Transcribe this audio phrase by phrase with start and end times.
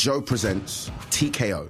[0.00, 1.68] Joe presents TKO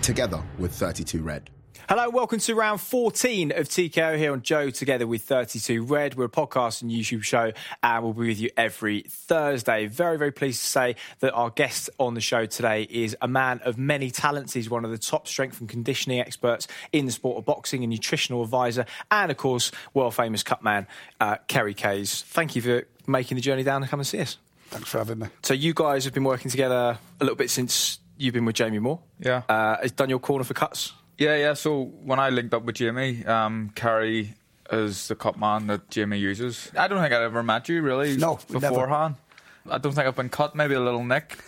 [0.00, 1.50] together with 32 Red.
[1.88, 6.14] Hello, welcome to round 14 of TKO here on Joe together with 32 Red.
[6.14, 7.50] We're a podcast and YouTube show
[7.82, 9.86] and we'll be with you every Thursday.
[9.86, 13.60] Very, very pleased to say that our guest on the show today is a man
[13.64, 14.52] of many talents.
[14.52, 17.88] He's one of the top strength and conditioning experts in the sport of boxing, a
[17.88, 20.86] nutritional advisor, and of course, world famous cut man,
[21.20, 22.22] uh, Kerry Kayes.
[22.22, 24.38] Thank you for making the journey down and come and see us.
[24.74, 25.28] Thanks for having me.
[25.42, 28.80] So, you guys have been working together a little bit since you've been with Jamie
[28.80, 29.00] Moore.
[29.20, 29.42] Yeah.
[29.48, 30.92] Uh, has done your corner for cuts.
[31.16, 31.54] Yeah, yeah.
[31.54, 34.34] So when I linked up with Jamie, um, Kerry
[34.72, 36.70] is the cut man that Jamie uses.
[36.76, 38.70] I don't think I'd ever met you really No, we never.
[38.70, 39.14] beforehand.
[39.70, 40.54] I don't think I've been cut.
[40.56, 41.38] Maybe a little nick.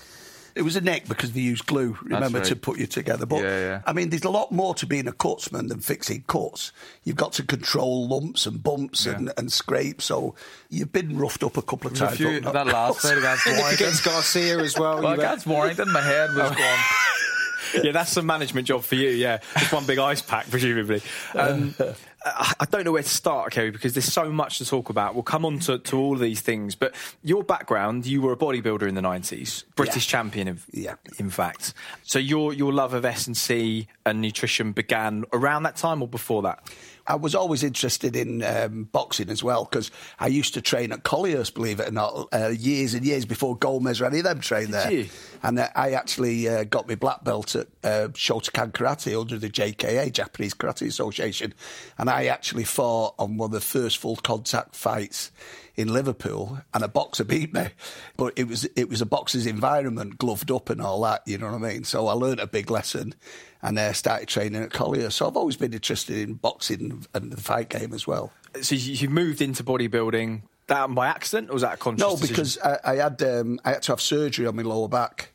[0.56, 2.46] It was a neck because they used glue, remember, right.
[2.48, 3.26] to put you together.
[3.26, 3.82] But, Yeah, yeah.
[3.86, 6.72] I mean, there's a lot more to being a cutsman than fixing cuts.
[7.04, 10.06] You've got to control lumps and bumps and, and scrapes.
[10.06, 10.34] So
[10.70, 12.16] you've been roughed up a couple of times.
[12.16, 13.10] few, but that not last cuts.
[13.10, 13.74] fight against Warrington.
[13.74, 14.94] Against Garcia as well.
[15.02, 17.84] well, you were- against Warrington, my head was gone.
[17.84, 19.10] yeah, that's the management job for you.
[19.10, 21.02] Yeah, just one big ice pack, presumably.
[21.34, 21.74] Um,
[22.28, 25.14] I don't know where to start, Kerry, because there's so much to talk about.
[25.14, 28.36] We'll come on to, to all of these things, but your background, you were a
[28.36, 30.10] bodybuilder in the 90s, British Yeah.
[30.18, 30.94] champion, of, Yeah.
[31.18, 31.72] in fact.
[32.02, 36.08] So your your love of S and C and nutrition began around that time or
[36.08, 36.64] before that?
[37.06, 41.02] I was always interested in um, boxing as well because I used to train at
[41.02, 44.40] Collier's, believe it or not, uh, years and years before Gomez or any of them
[44.40, 44.90] trained there.
[44.90, 45.08] you?
[45.42, 49.48] And uh, I actually uh, got my black belt at uh, Shotokan Karate under the
[49.48, 51.54] JKA, Japanese Karate Association.
[51.98, 55.30] And I actually fought on one of the first full contact fights
[55.76, 57.68] in Liverpool, and a boxer beat me.
[58.16, 61.22] But it was it was a boxer's environment, gloved up and all that.
[61.26, 61.84] You know what I mean?
[61.84, 63.14] So I learned a big lesson,
[63.62, 65.10] and uh, started training at Collier.
[65.10, 68.32] So I've always been interested in boxing and the fight game as well.
[68.62, 70.42] So you, moved into bodybuilding.
[70.68, 73.70] That by accident, or was that a conscious No, because I, I had um, I
[73.70, 75.32] had to have surgery on my lower back,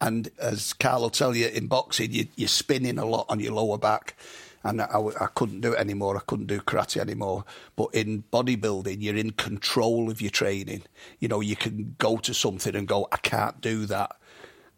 [0.00, 3.52] and as Carl will tell you, in boxing you, you're spinning a lot on your
[3.52, 4.16] lower back,
[4.64, 6.16] and I couldn't do it anymore.
[6.16, 7.44] I couldn't do karate anymore.
[7.76, 10.82] But in bodybuilding, you're in control of your training.
[11.20, 14.16] You know, you can go to something and go, I can't do that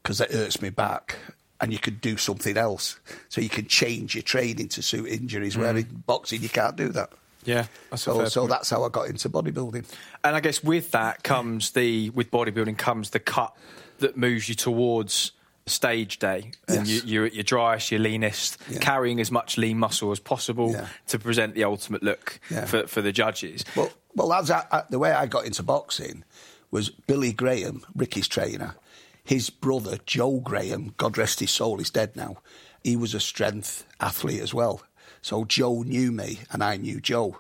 [0.02, 1.16] because it hurts me back.
[1.60, 5.56] And you can do something else, so you can change your training to suit injuries.
[5.56, 5.78] Where mm.
[5.78, 7.12] in boxing, you can't do that.
[7.44, 8.50] yeah, So, so point.
[8.50, 9.90] that's how I got into bodybuilding.
[10.22, 13.56] And I guess with that comes the with bodybuilding comes the cut
[14.00, 15.32] that moves you towards
[15.66, 16.88] stage day, and Yes.
[17.04, 18.78] you, you're at your driest, your leanest, Yeah.
[18.78, 20.88] carrying as much lean muscle as possible Yeah.
[21.08, 22.64] to present the ultimate look Yeah.
[22.66, 23.64] for for the judges.
[23.74, 26.24] Well, well, as I, I, the way I got into boxing
[26.70, 28.76] was Billy Graham, Ricky's trainer.
[29.24, 32.36] His brother Joe Graham, God rest his soul, he's dead now.
[32.84, 34.82] He was a strength athlete as well.
[35.20, 37.38] So Joe knew me, and I knew Joe.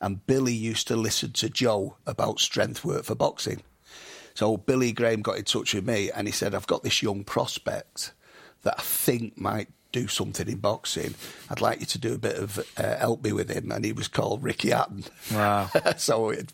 [0.00, 3.62] And Billy used to listen to Joe about strength work for boxing.
[4.34, 7.24] So Billy Graham got in touch with me, and he said, "I've got this young
[7.24, 8.12] prospect
[8.62, 11.14] that I think might." Do something in boxing.
[11.50, 13.92] I'd like you to do a bit of uh, help me with him, and he
[13.92, 15.04] was called Ricky Hatton.
[15.30, 15.68] Wow.
[15.98, 16.50] so it,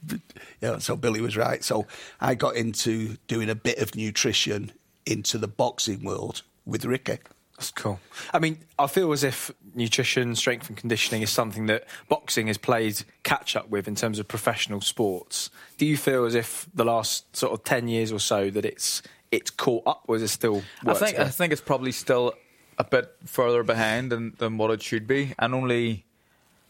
[0.61, 1.62] yeah, so Billy was right.
[1.62, 1.87] So
[2.21, 4.72] I got into doing a bit of nutrition
[5.06, 7.19] into the boxing world with Ricky.
[7.58, 7.98] That's cool.
[8.32, 12.56] I mean, I feel as if nutrition, strength and conditioning is something that boxing has
[12.56, 15.50] played catch up with in terms of professional sports.
[15.76, 19.02] Do you feel as if the last sort of ten years or so that it's
[19.32, 20.62] it's caught up, or is it still?
[20.86, 21.24] I think go?
[21.24, 22.32] I think it's probably still
[22.78, 26.06] a bit further behind than, than what it should be, and only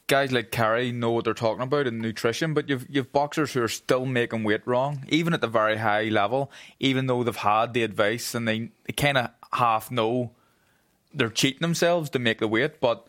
[0.06, 2.54] guys like Kerry know what they're talking about in nutrition.
[2.54, 6.04] But you've you've boxers who are still making weight wrong, even at the very high
[6.04, 6.50] level,
[6.80, 10.32] even though they've had the advice and they, they kind of half know
[11.12, 12.80] they're cheating themselves to make the weight.
[12.80, 13.06] But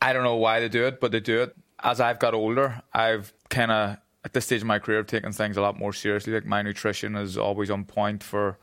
[0.00, 1.56] I don't know why they do it, but they do it.
[1.80, 5.32] As I've got older, I've kind of at this stage of my career I've taken
[5.32, 6.32] things a lot more seriously.
[6.32, 8.58] Like my nutrition is always on point for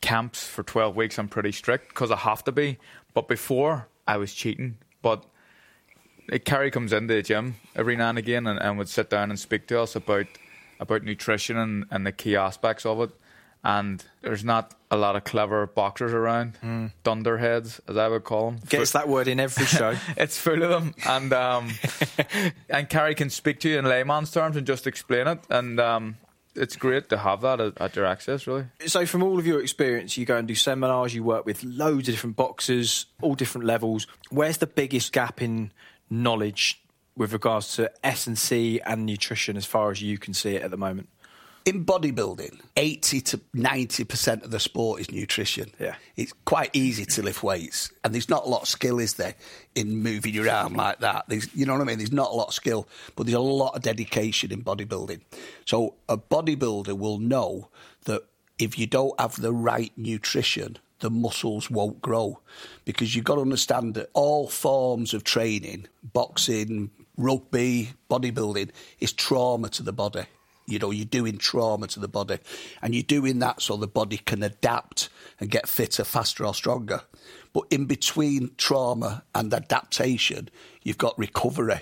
[0.00, 1.18] camps for 12 weeks.
[1.18, 2.78] I'm pretty strict because I have to be.
[3.14, 4.78] But before, I was cheating.
[5.02, 5.24] But
[6.44, 9.38] Kerry comes into the gym every now and again and, and would sit down and
[9.38, 10.26] speak to us about
[10.78, 13.10] about nutrition and, and the key aspects of it.
[13.66, 18.60] And there's not a lot of clever boxers around, dunderheads, as I would call them.
[18.68, 19.96] Gets that word in every show.
[20.16, 21.72] It's full of them, and um,
[22.70, 26.16] and Kerry can speak to you in layman's terms and just explain it, and um,
[26.54, 28.66] it's great to have that at, at your access, really.
[28.86, 32.08] so, from all of your experience, you go and do seminars, you work with loads
[32.08, 34.06] of different boxers, all different levels.
[34.30, 35.72] Where's the biggest gap in
[36.08, 36.80] knowledge
[37.16, 40.62] with regards to S and C and nutrition, as far as you can see it
[40.62, 41.08] at the moment?
[41.66, 45.72] In bodybuilding, 80 to 90% of the sport is nutrition.
[45.80, 45.96] Yeah.
[46.14, 49.34] It's quite easy to lift weights, and there's not a lot of skill, is there,
[49.74, 51.24] in moving your arm like that?
[51.26, 51.98] There's, you know what I mean?
[51.98, 52.86] There's not a lot of skill,
[53.16, 55.22] but there's a lot of dedication in bodybuilding.
[55.64, 57.68] So a bodybuilder will know
[58.04, 58.22] that
[58.60, 62.38] if you don't have the right nutrition, the muscles won't grow.
[62.84, 68.70] Because you've got to understand that all forms of training, boxing, rugby, bodybuilding,
[69.00, 70.26] is trauma to the body.
[70.66, 72.38] You know, you're doing trauma to the body.
[72.82, 75.08] And you're doing that so the body can adapt
[75.40, 77.02] and get fitter, faster, or stronger.
[77.52, 80.48] But in between trauma and adaptation,
[80.82, 81.80] you've got recovery.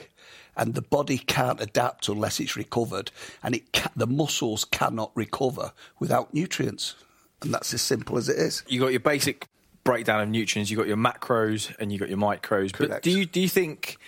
[0.57, 3.11] And the body can't adapt unless it's recovered.
[3.43, 6.95] And it ca- the muscles cannot recover without nutrients.
[7.43, 8.63] And that's as simple as it is.
[8.69, 9.49] You got your basic
[9.83, 10.71] breakdown of nutrients.
[10.71, 12.77] you've got your macros and you've got your micros.
[12.77, 13.99] But do you do you think?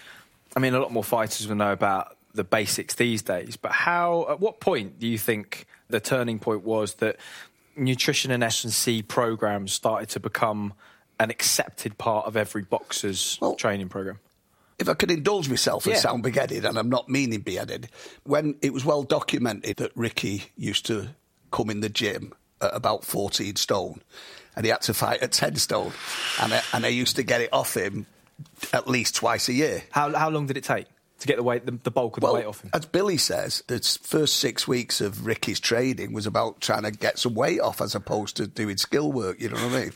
[0.56, 3.56] I mean, a lot more fighters will know about the basics these days.
[3.56, 4.26] But how?
[4.28, 7.16] At what point do you think the turning point was that
[7.76, 10.72] nutrition and S and C programs started to become
[11.18, 14.20] an accepted part of every boxer's Well- training program?
[14.78, 16.00] if I could indulge myself and Yeah.
[16.02, 17.88] sound big-headed, and I'm not meaning big-headed,
[18.24, 21.14] when it was well documented that Ricky used to
[21.50, 24.02] come in the gym at about 14 stone,
[24.54, 25.94] and he had to fight at 10 stone,
[26.42, 28.04] and I, and I used to get it off him
[28.74, 29.84] at least twice a year.
[29.92, 30.86] How how long did it take
[31.18, 32.70] to get the weight, the, the bulk of the weight off him?
[32.72, 37.18] as Billy says, the first six weeks of Ricky's training was about trying to get
[37.18, 39.92] some weight off as opposed to doing skill work, you know what I mean?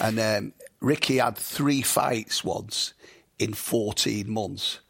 [0.00, 2.94] And um, Ricky had three fights once
[3.38, 4.80] in 14 months,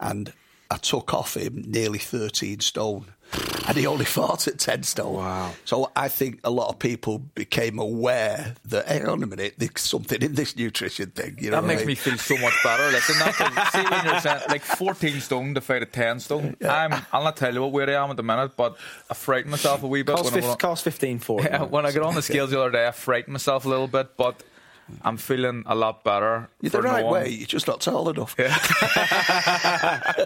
[0.00, 0.32] and
[0.70, 3.06] I took off him nearly 13 stone.
[3.68, 5.14] And he only fought at 10 stone.
[5.14, 5.52] Wow.
[5.64, 9.72] So I think a lot of people became aware that, hang on a minute, there's
[9.80, 11.36] something in this nutrition thing.
[11.40, 11.88] You know That what I makes mean?
[11.88, 12.84] me feel so much better.
[12.92, 16.56] Listen, that see when you're saying like 14 stone to fight at 10 stone.
[16.66, 18.76] I'm, I'll not tell you what weight I am at the minute, but
[19.10, 20.14] I frightened myself a wee bit.
[20.16, 21.50] Cost, when I fif- went cost fifteen for it.
[21.50, 23.88] yeah, when I got on the scales the other day, I frightened myself a little
[23.88, 24.42] bit, but
[25.02, 26.48] I'm feeling a lot better.
[26.60, 28.34] You're the right knowing- way, you're just not tall enough.
[28.38, 28.56] Yeah.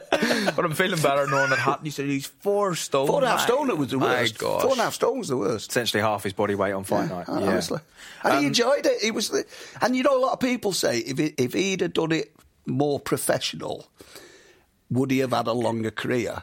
[0.56, 3.06] But I'm feeling better knowing that Hatton, you said he's four stone.
[3.06, 4.38] Four and a half stone was the worst.
[4.38, 5.70] Four and a half stone was the worst.
[5.70, 7.28] essentially half his body weight on fight night.
[7.28, 7.48] Uh, Yeah.
[7.48, 7.80] Honestly,
[8.24, 9.00] and he enjoyed it.
[9.02, 9.44] He was, the,
[9.80, 12.34] and you know, a lot of people say if he, if he'd have done it
[12.66, 13.88] more professional,
[14.90, 16.42] would he have had a longer career?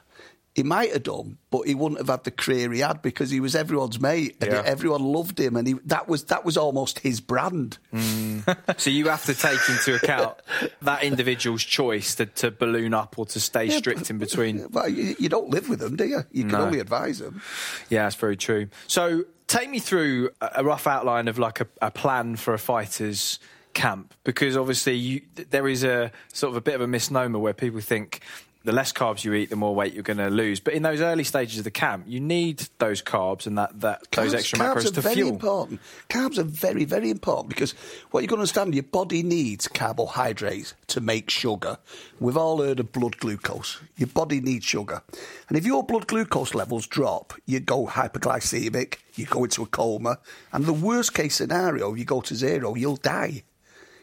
[0.58, 3.40] He might have done, but he wouldn't have had the career he had because he
[3.40, 4.64] was everyone's mate and Yeah.
[4.66, 7.78] everyone loved him, and he, that was that was almost his brand.
[7.94, 8.44] Mm.
[8.80, 10.36] So you have to take into account
[10.82, 14.66] that individual's choice to, to balloon up or to stay strict in between.
[14.72, 16.24] Well, you, you don't live with them, do you?
[16.32, 16.62] You can No.
[16.66, 17.42] only advise them.
[17.90, 18.70] Yeah, that's very true.
[18.88, 22.60] So take me through a a rough outline of like a, a plan for a
[22.60, 23.38] fighter's
[23.76, 25.22] camp, because obviously you,
[25.52, 28.22] there is a sort of a bit of a misnomer where people think
[28.68, 30.60] the less carbs you eat, the more weight you're going to lose.
[30.60, 34.02] But in those early stages of the camp, you need those carbs and that, that
[34.12, 35.30] those Carbs- extra carbs macros are to very fuel.
[35.30, 35.80] important.
[36.10, 37.72] Carbs are very, very important because
[38.12, 41.78] what you've got to understand, your body needs carbohydrates to make sugar.
[42.20, 43.80] We've all heard of blood glucose.
[43.96, 45.02] Your body needs sugar.
[45.48, 50.18] And if your blood glucose levels drop, you go hyperglycemic, you go into a coma,
[50.52, 53.44] and the worst case scenario, you go to zero, you'll die.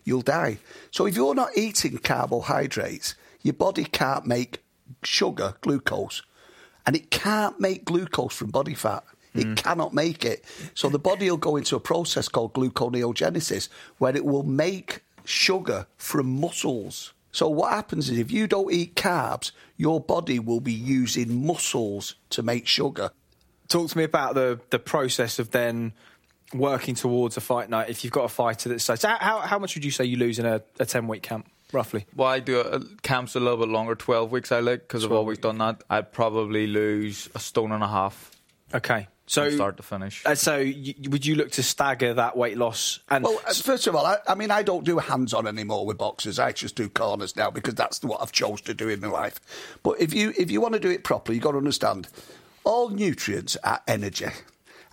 [0.04, 0.56] You'll die.
[0.90, 4.64] So if you're not eating carbohydrates, your body can't make
[5.04, 6.22] sugar, glucose,
[6.86, 9.04] and it can't make glucose from body fat.
[9.34, 9.56] It mm.
[9.56, 10.44] cannot make it.
[10.74, 13.68] So the body will go into a process called gluconeogenesis
[13.98, 17.12] where it will make sugar from muscles.
[17.32, 22.14] So what happens is if you don't eat carbs, your body will be using muscles
[22.30, 23.10] to make sugar.
[23.68, 25.94] Talk to me about the the process of then
[26.52, 27.90] working towards a fight night.
[27.90, 30.16] If you've got a fighter that's so how, how, how much would you say you
[30.16, 32.06] lose in a, a ten week camp roughly?
[32.14, 35.12] Well, I do a, camps a little bit longer, 12 weeks I like, because I've
[35.12, 35.82] always done that.
[35.90, 38.30] I'd probably lose a stone and a half
[38.74, 40.26] Okay, so from start to finish.
[40.26, 42.98] Uh, so y would you look to stagger that weight loss?
[43.08, 45.98] And Well, uh, first of all, I, I mean, I don't do hands-on anymore with
[45.98, 46.40] boxers.
[46.40, 49.38] I just do corners now because that's what I've chose to do in my life.
[49.84, 52.08] But if you if you want to do it properly, you've got to understand
[52.64, 54.30] all nutrients are energy,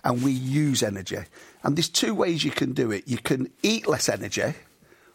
[0.04, 1.18] and we use energy.
[1.64, 3.08] And there's two ways you can do it.
[3.08, 4.54] You can eat less energy,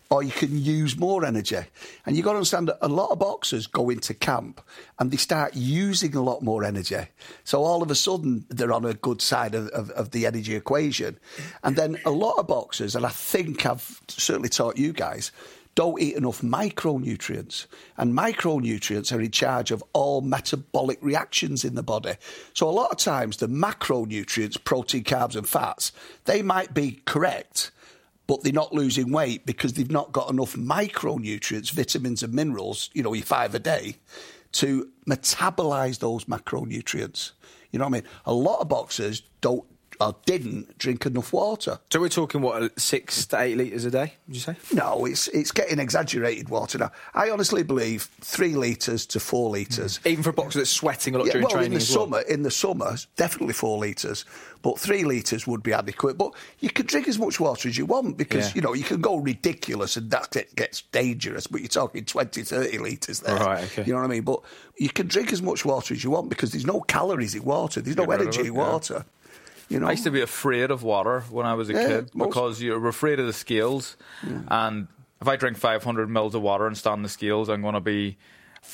[0.09, 1.59] or you can use more energy.
[2.05, 4.61] And you've got to understand that a lot of boxers go into camp
[4.99, 7.07] and they start using a lot more energy.
[7.43, 10.55] So all of a sudden, they're on a good side of, of, of the energy
[10.55, 11.19] equation.
[11.63, 15.31] And then a lot of boxers, and I think I've certainly taught you guys,
[15.75, 17.67] don't eat enough micronutrients.
[17.97, 22.13] And micronutrients are in charge of all metabolic reactions in the body.
[22.53, 25.91] So a lot of times, the macronutrients, protein, carbs, and fats,
[26.25, 27.71] they might be correct
[28.27, 33.01] but they're not losing weight because they've not got enough micronutrients, vitamins and minerals, you
[33.01, 33.95] know, your five a day,
[34.51, 37.31] to metabolize those macronutrients.
[37.71, 38.09] You know what I mean?
[38.25, 39.65] A lot of boxers don't
[39.99, 41.79] or didn't drink enough water.
[41.91, 44.13] So we're talking what six to eight litres a day?
[44.27, 44.55] Would you say?
[44.73, 46.91] No, it's it's getting exaggerated water now.
[47.13, 49.99] I honestly believe three litres to four litres.
[49.99, 50.11] Mm.
[50.11, 51.71] Even for a boxer that's sweating a lot Yeah, during well, training.
[51.73, 52.05] in the as well.
[52.05, 54.25] summer, in the summer, definitely four litres,
[54.61, 56.17] but three litres would be adequate.
[56.17, 58.51] But you can drink as much water as you want because Yeah.
[58.55, 61.47] you know you can go ridiculous and that get, gets dangerous.
[61.47, 63.35] But you're talking 20, 30 litres there.
[63.35, 63.83] Right, okay.
[63.85, 64.23] You know what I mean?
[64.23, 64.41] But
[64.77, 67.81] you can drink as much water as you want because there's no calories in water.
[67.81, 69.05] There's no energy in water.
[69.69, 72.15] You know, I used to be afraid of water when I was a Yeah, kid
[72.15, 73.97] most- because you're afraid of the scales.
[74.49, 74.87] And
[75.21, 78.17] if I drink 500 mils of water and stand the scales, I'm going to be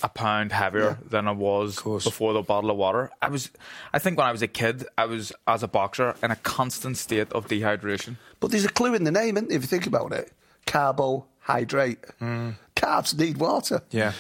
[0.02, 3.12] a pound heavier than I was before the bottle of water.
[3.22, 3.50] I was,
[3.92, 6.98] I think when I was a kid, I was as a boxer in a constant
[6.98, 8.16] state of dehydration.
[8.40, 10.32] But there's a clue in the name, isn't there, if you think about it.
[10.66, 12.00] Carbohydrate.
[12.20, 12.52] Hmm.
[12.76, 13.82] Carbs need water.
[13.92, 14.14] Yeah.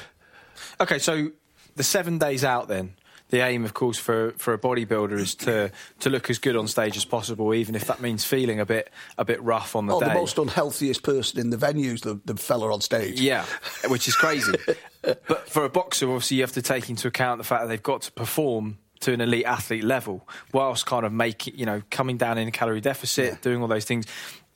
[0.79, 1.31] Okay, so
[1.75, 2.93] the seven days out then.
[3.29, 6.67] The aim, of course, for, for a bodybuilder is to, to look as good on
[6.67, 9.95] stage as possible, even if that means feeling a bit a bit rough on the
[9.95, 10.09] Oh, day.
[10.09, 13.19] the most unhealthiest person in the venues, the, the fella on stage.
[13.19, 13.45] Yeah,
[13.87, 14.53] which is crazy.
[15.01, 17.81] but for a boxer, obviously, you have to take into account the fact that they've
[17.81, 22.17] got to perform to an elite athlete level, whilst kind of making, you know, coming
[22.17, 23.37] down in a calorie deficit, Yeah.
[23.41, 24.05] doing all those things.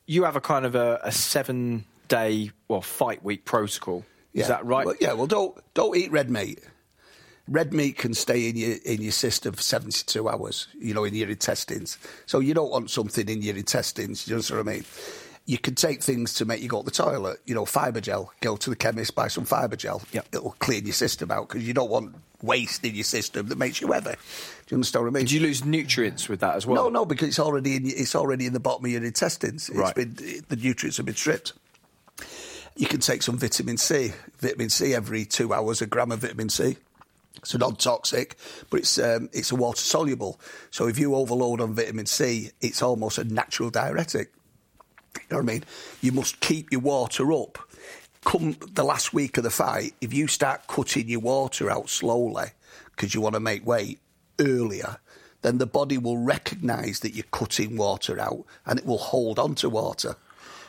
[0.06, 4.06] You have a kind of a, a seven day, well, fight week protocol.
[4.34, 4.44] Yeah.
[4.44, 4.86] Is that right?
[4.86, 5.14] Well, yeah.
[5.14, 6.60] Well, don't don't eat red meat.
[7.48, 10.68] Red meat can stay in your in your system for seventy two hours.
[10.80, 11.98] You know, in your intestines.
[12.26, 14.28] So you don't want something in your intestines.
[14.28, 14.84] You know what I mean?
[15.46, 17.40] You can take things to make you go to the toilet.
[17.46, 18.34] You know, fibre gel.
[18.42, 20.02] Go to the chemist, buy some fibre gel.
[20.12, 20.28] Yep.
[20.34, 23.80] It'll clean your system out because you don't want waste in your system that makes
[23.80, 24.12] you heavy.
[24.12, 24.16] Do
[24.70, 25.24] you understand what I mean?
[25.24, 26.84] Did you lose nutrients with that as well?
[26.84, 29.70] No, no, because it's already in, it's already in the bottom of your intestines.
[29.70, 29.96] It's Right.
[29.96, 30.16] been
[30.50, 31.54] the nutrients have been stripped.
[32.76, 34.12] You can take some vitamin C.
[34.40, 36.78] Vitamin C every two hours, a gram of vitamin C.
[37.38, 38.36] It's non-toxic,
[38.70, 40.40] but it's um, it's a water soluble.
[40.72, 44.34] So if you overload on vitamin C, it's almost a natural diuretic.
[45.16, 45.64] You know what I mean?
[46.02, 47.58] You must keep your water up.
[48.26, 52.48] Come the last week of the fight, if you start cutting your water out slowly
[52.92, 54.00] because you want to make weight
[54.40, 54.98] earlier,
[55.44, 59.56] then the body will recognise that you're cutting water out and it will hold on
[59.56, 60.16] to water.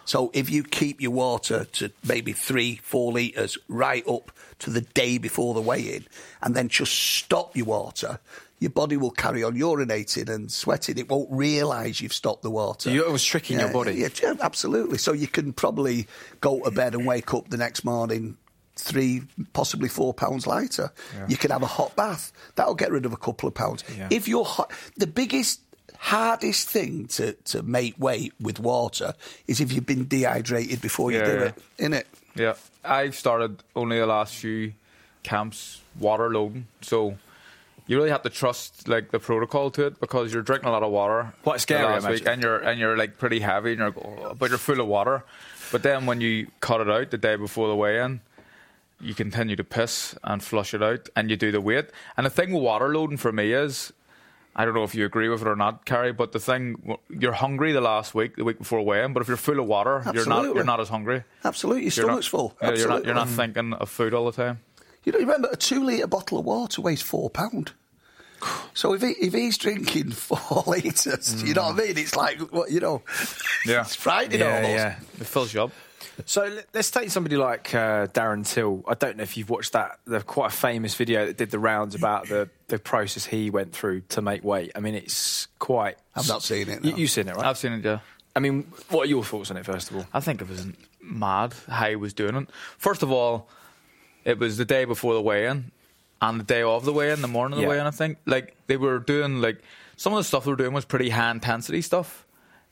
[0.08, 4.80] So if you keep your water to maybe three, four litres right up to the
[4.80, 6.06] day before the weigh-in
[6.40, 8.18] and then just stop your water,
[8.58, 10.96] your body will carry on urinating and sweating.
[10.96, 12.90] It won't realise you've stopped the water.
[12.90, 13.96] You're always tricking your body.
[13.96, 14.96] Yeah, yeah, absolutely.
[14.96, 16.06] So you can probably
[16.40, 18.38] go to bed and wake up the next morning
[18.76, 20.90] three, possibly four pounds lighter.
[21.28, 22.32] You can have a hot bath.
[22.54, 23.84] That'll get rid of a couple of pounds.
[23.94, 24.08] Yeah.
[24.10, 25.60] If you're hot, the biggest,
[25.98, 29.14] hardest thing to, to make weight with water
[29.46, 31.44] is if you've been dehydrated before you Yeah, do yeah.
[31.44, 31.54] it.
[31.78, 32.06] In it.
[32.34, 34.72] Yeah, I've started only the last few
[35.22, 37.18] camps water loading, so
[37.86, 40.82] you really have to trust like the protocol to it because you're drinking a lot
[40.84, 41.32] of water.
[41.42, 44.50] Quite scary, last week, and you're and you're like pretty heavy, and you're oh, but
[44.50, 45.24] you're full of water.
[45.72, 48.20] But then when you cut it out the day before the weigh-in,
[49.00, 51.86] you continue to piss and flush it out, and you do the weight.
[52.16, 53.92] And the thing with water loading for me is.
[54.58, 57.32] I don't know if you agree with it or not, Kerry, but the thing you're
[57.32, 60.26] hungry the last week, the week before weigh-in, but if you're full of water, you're
[60.26, 61.22] not you're not as hungry.
[61.44, 61.82] Absolutely.
[61.82, 62.56] Your You're stomach's not, full.
[62.60, 64.58] Yeah, you're not you're not thinking of food all the time.
[65.04, 67.72] You know, you remember a two litre bottle of water weighs four pound.
[68.74, 71.88] So if he, if he's drinking four litres, you know what I hmm.
[71.88, 71.98] mean?
[71.98, 73.02] It's like what you know.
[73.64, 73.80] Yeah.
[73.82, 74.74] it's frightening Yeah, almost.
[74.74, 74.98] yeah.
[75.20, 75.72] It fills you up.
[76.26, 78.84] So let- let's take somebody like uh, Darren Till.
[78.88, 79.98] I don't know if you've watched that.
[80.06, 83.72] The quite a famous video that did the rounds about the, the process he went
[83.72, 84.72] through to make weight.
[84.74, 85.96] I mean, it's quite.
[86.14, 86.96] I've not seen it, You, no.
[86.96, 87.44] you've seen it, right?
[87.46, 87.98] I've seen it, yeah.
[88.36, 89.64] I mean, what are your thoughts on it?
[89.66, 90.66] First of all, I think it was
[91.00, 92.48] mad how he was doing it.
[92.76, 93.48] First of all,
[94.24, 95.72] it was the day before the weigh-in
[96.20, 97.68] and the day of the weigh-in, the morning of the Yeah.
[97.70, 97.86] weigh-in.
[97.86, 99.62] I think like they were doing like
[99.96, 102.24] some of the stuff they were doing was pretty high intensity stuff.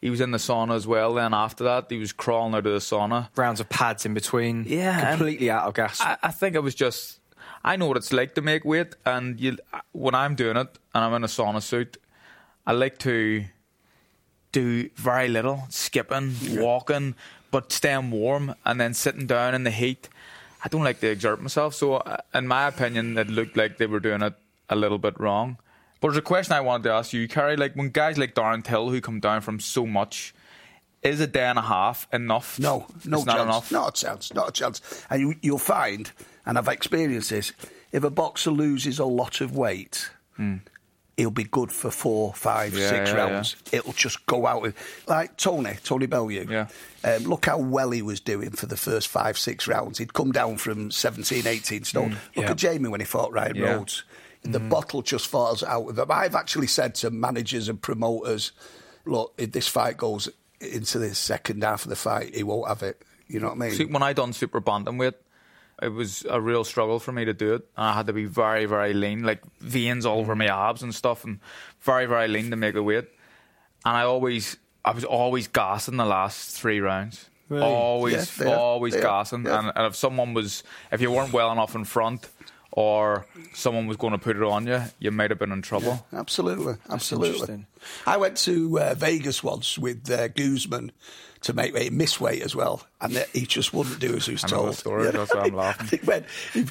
[0.07, 1.15] He was in the sauna as well.
[1.15, 3.29] Then after that, he was crawling out of the sauna.
[3.35, 4.65] rounds of pads in between.
[4.65, 6.01] Yeah, completely out of gas.
[6.01, 7.19] I, I think it was just.
[7.65, 9.59] I know what it's like to make weight, and you,
[9.91, 11.97] when I'm doing it and I'm in a sauna suit,
[12.65, 13.47] I like to
[14.53, 17.17] do very little, skipping, walking,
[17.51, 20.09] but staying warm, and then sitting down in the heat.
[20.65, 23.87] I don't like to exert myself, so uh, in my opinion, it looked like they
[23.87, 24.35] were doing it
[24.69, 25.59] a little bit wrong.
[26.01, 27.57] But there's a question I wanted to ask you, Kerry.
[27.57, 30.35] Like when guys like Darren Till, who come down from so much,
[31.03, 32.59] is a day and a half enough?
[32.59, 33.27] No, no it's chance.
[33.27, 33.73] not enough.
[33.73, 34.35] Not a chance.
[34.35, 35.05] Not a chance.
[35.11, 36.11] And you, you'll find,
[36.45, 37.53] and I've experienced this,
[37.93, 40.11] if a boxer loses a lot of weight,
[41.17, 42.75] he'll be good for four, five.
[42.77, 43.57] Yeah, six yeah, rounds.
[43.73, 44.71] It'll just go out
[45.07, 46.31] like Tony, Tony Bellew.
[46.31, 46.67] Yeah.
[47.05, 49.99] Um, look how well he was doing for the first five, six rounds.
[49.99, 52.11] He'd come down from 17, 18 stone.
[52.11, 52.41] Look Hmm.
[52.43, 52.51] yeah.
[52.51, 53.75] at Jamie when he fought Ryan Yeah.
[53.77, 54.05] Rhodes.
[54.53, 54.71] The mm.
[54.71, 56.11] bottle just falls out of him.
[56.11, 58.53] I've actually said to managers and promoters,
[59.05, 60.29] look, if this fight goes
[60.61, 63.03] into the second half of the fight, he won't have it.
[63.29, 63.71] You know what I mean?
[63.73, 65.15] See, when I done super bantamweight,
[65.83, 67.69] it was a real struggle for me to do it.
[67.77, 70.39] I had to be very, very lean, like veins all over mm.
[70.39, 71.41] my abs and stuff, and
[71.81, 73.07] very, very lean to make the weight.
[73.85, 77.29] And I always, I was always gassing the last three rounds.
[77.49, 77.63] Really?
[77.63, 79.03] Always, Yeah, always They are.
[79.03, 79.45] gassing.
[79.45, 79.59] Yeah.
[79.59, 82.29] And, and if someone was, if you weren't well enough in front,
[82.77, 86.07] or someone was going to put it on you, you might have been in trouble.
[86.13, 87.65] Absolutely, absolutely.
[88.07, 90.93] I went to uh, Vegas once with uh, Guzman
[91.43, 94.33] to make weight, miss weight as well, and uh, he just wouldn't do as he
[94.33, 94.69] was I know told.
[94.71, 95.87] the story, that's why I'm laughing.
[95.87, 96.65] I think when he,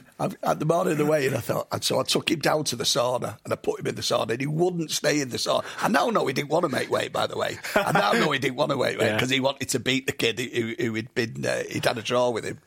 [0.44, 2.66] at the morning of the weigh, and I thought, and so I took him down
[2.66, 5.30] to the sauna and I put him in the sauna, and he wouldn't stay in
[5.30, 5.64] the sauna.
[5.82, 7.58] I now know he didn't want to make weight, by the way.
[7.76, 9.14] I now know he didn't want to make weight Yeah.
[9.16, 12.02] because he wanted to beat the kid who, who had been uh, he'd had a
[12.04, 12.60] draw with him.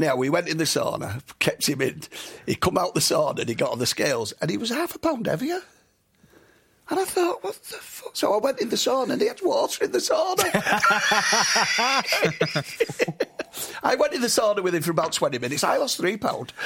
[0.00, 2.02] Yeah, we went in the sauna, kept him in.
[2.46, 4.94] He come out the sauna and he got on the scales, and he was half
[4.94, 5.60] a pound heavier.
[6.88, 8.16] And I thought, what the fuck?
[8.16, 10.44] So I went in the sauna and he had water in the sauna.
[13.82, 15.64] I went in the sauna with him for about 20 minutes.
[15.64, 16.52] I lost three pound.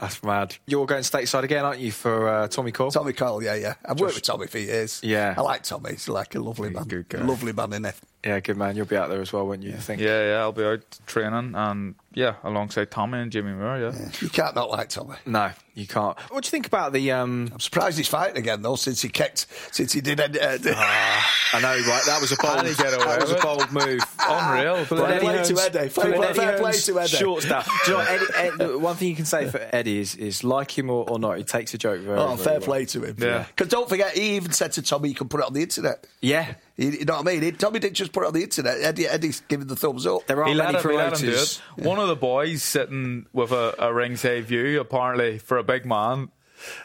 [0.00, 0.56] That's mad.
[0.66, 2.90] You're going stateside again, aren't you, for uh, Tommy Coyle?
[2.90, 3.74] Tommy Coyle, yeah, yeah.
[3.84, 5.00] I've worked with Tommy for years.
[5.02, 5.34] Yeah.
[5.36, 5.90] I like Tommy.
[5.90, 6.84] He's like a lovely man.
[6.84, 7.22] good guy.
[7.22, 7.94] Lovely man, in it?
[8.24, 8.76] Yeah, good man.
[8.76, 9.72] You'll be out there as well, won't you?
[9.72, 10.00] I think.
[10.02, 13.78] Yeah, yeah, I'll be out training, and yeah, alongside Tommy and Jimmy Moore.
[13.78, 15.16] Yeah, You can't not like Tommy.
[15.24, 16.18] No, you can't.
[16.28, 17.12] What do you think about the?
[17.12, 20.20] um I'm surprised he's fighting again, though, since he kicked, since he did.
[20.20, 22.02] Uh, I know, right?
[22.04, 22.56] That was a bold.
[22.56, 24.00] How did he get away that was a bold move.
[24.28, 24.84] Unreal.
[24.84, 25.88] Pulling Fair Eddie play to Eddie.
[25.88, 27.08] Fair play- Eddie play to Eddie.
[27.08, 27.70] Short stuff.
[27.86, 30.44] Do you know, what, Eddie, Ed, one thing you can say for Eddie is, is
[30.44, 32.60] like him or, or not, he takes a joke very, oh, very fair well.
[32.66, 33.16] play to him.
[33.18, 33.44] Yeah.
[33.48, 36.06] Because don't forget, he even said to Tommy, you can put it on the internet.
[36.20, 37.42] Yeah, You, you know what I mean?
[37.42, 38.80] He, Tommy didn't just put it on the internet.
[38.80, 40.26] Eddie, Eddie's giving the thumbs up.
[40.26, 41.60] there aren't let, many him, he let him promoters.
[41.78, 41.84] it.
[41.84, 46.30] One of the boys sitting with a, a ringside view, apparently for a big man.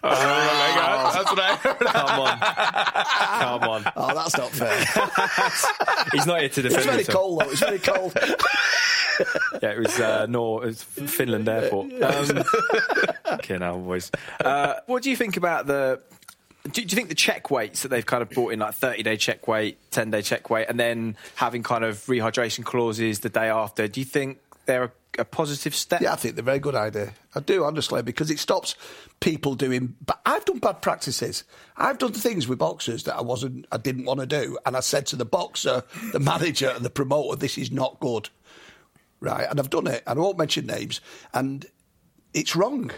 [0.02, 1.12] Uh, like that.
[1.16, 1.80] That's what I heard.
[1.80, 2.40] Come on,
[3.60, 3.94] come on.
[3.98, 4.78] Oh, that's not fair.
[6.14, 7.16] He's not here to defend It's defend very himself.
[7.18, 7.50] cold, though.
[7.52, 8.14] It's very cold.
[9.62, 11.92] Yeah, it was uh, Nor, it was Finland Airport.
[12.02, 12.44] Um,
[13.34, 14.12] okay, now boys.
[14.44, 16.02] Uh, what do you think about the?
[16.64, 19.04] Do, do you think the check weights that they've kind of brought in, like thirty
[19.04, 23.30] day check weight, ten day check weight, and then having kind of rehydration clauses the
[23.30, 23.88] day after?
[23.88, 26.02] Do you think they're a, a positive step?
[26.02, 27.14] Yeah, I think they're a very good idea.
[27.36, 28.76] I do, honestly, because it stops
[29.20, 29.96] people doing.
[30.04, 31.44] But I've done bad practices.
[31.78, 34.80] I've done things with boxers that I wasn't, I didn't want to do, and I
[34.80, 38.30] said to the boxer, the manager, and the promoter, "This is not good."
[39.20, 41.02] Right, and I've done it, and I won't mention names,
[41.34, 41.66] and
[42.34, 42.92] it's wrong.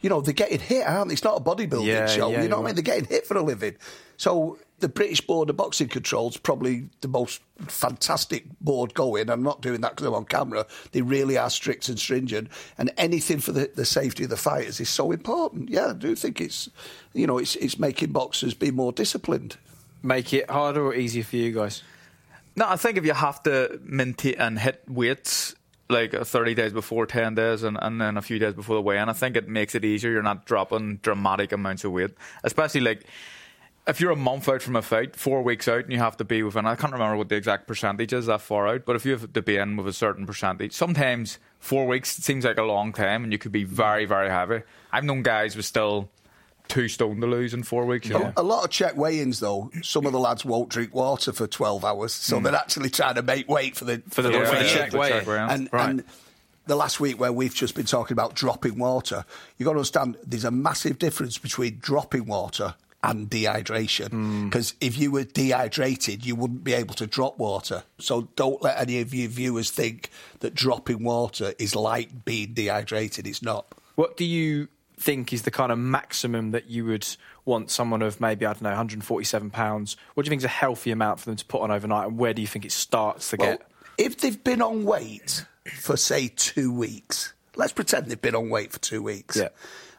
[0.00, 1.14] You know, they're getting hit, aren't they?
[1.14, 2.30] It's not a bodybuilding Yeah, show.
[2.30, 2.74] yeah, you know what I mean?
[2.76, 3.74] They're getting hit for a living.
[4.16, 9.28] So the British Board of Boxing Control's probably the most fantastic board going.
[9.28, 10.66] I'm not doing that because I'm on camera.
[10.92, 14.78] They really are strict and stringent, and anything for the, the safety of the fighters
[14.78, 15.68] is so important.
[15.68, 16.68] Yeah, I do think it's,
[17.12, 19.56] you know, it's it's making boxers be more disciplined.
[20.04, 21.82] Make it harder or easier for you guys?
[22.58, 25.54] No, I think if you have to maintain and hit weights
[25.88, 28.82] like uh, 30 days before 10 days and, and then a few days before the
[28.82, 30.10] weigh-in, I think it makes it easier.
[30.10, 32.10] You're not dropping dramatic amounts of weight,
[32.42, 33.04] especially like
[33.86, 36.24] if you're a month out from a fight, four weeks out, and you have to
[36.24, 39.06] be within, I can't remember what the exact percentage is that far out, but if
[39.06, 42.64] you have to be in with a certain percentage, sometimes four weeks seems like a
[42.64, 44.62] long time and you could be very, very heavy.
[44.90, 46.10] I've known guys with still
[46.68, 48.08] two stone to lose in four weeks.
[48.08, 48.32] you know.
[48.36, 49.70] A, a lot of check weigh-ins, though.
[49.82, 52.44] Some of the lads won't drink water for 12 hours, so hmm.
[52.44, 54.90] they're actually trying to make weight for the For the- Yeah, for the yeah, check
[54.90, 55.18] the weigh-in.
[55.18, 55.50] check weigh-in.
[55.50, 55.88] And, Right.
[55.90, 56.04] and
[56.66, 59.24] the last week where we've just been talking about dropping water,
[59.56, 64.10] you've got to understand there's a massive difference between dropping water and dehydration.
[64.10, 64.44] Hmm.
[64.46, 67.84] Because if you were dehydrated, you wouldn't be able to drop water.
[67.98, 73.26] So don't let any of your viewers think that dropping water is like being dehydrated.
[73.26, 73.66] It's not.
[73.94, 74.68] What do you
[75.00, 77.06] think is the kind of maximum that you would
[77.44, 79.96] want someone of maybe I don't know 147 pounds?
[80.14, 82.18] What do you think is a healthy amount for them to put on overnight, and
[82.18, 83.70] where do you think it starts to Well, get?
[83.96, 85.44] if they've been on weight
[85.80, 89.36] for say two weeks, let's pretend they've been on weight for two weeks.
[89.36, 89.48] Yeah.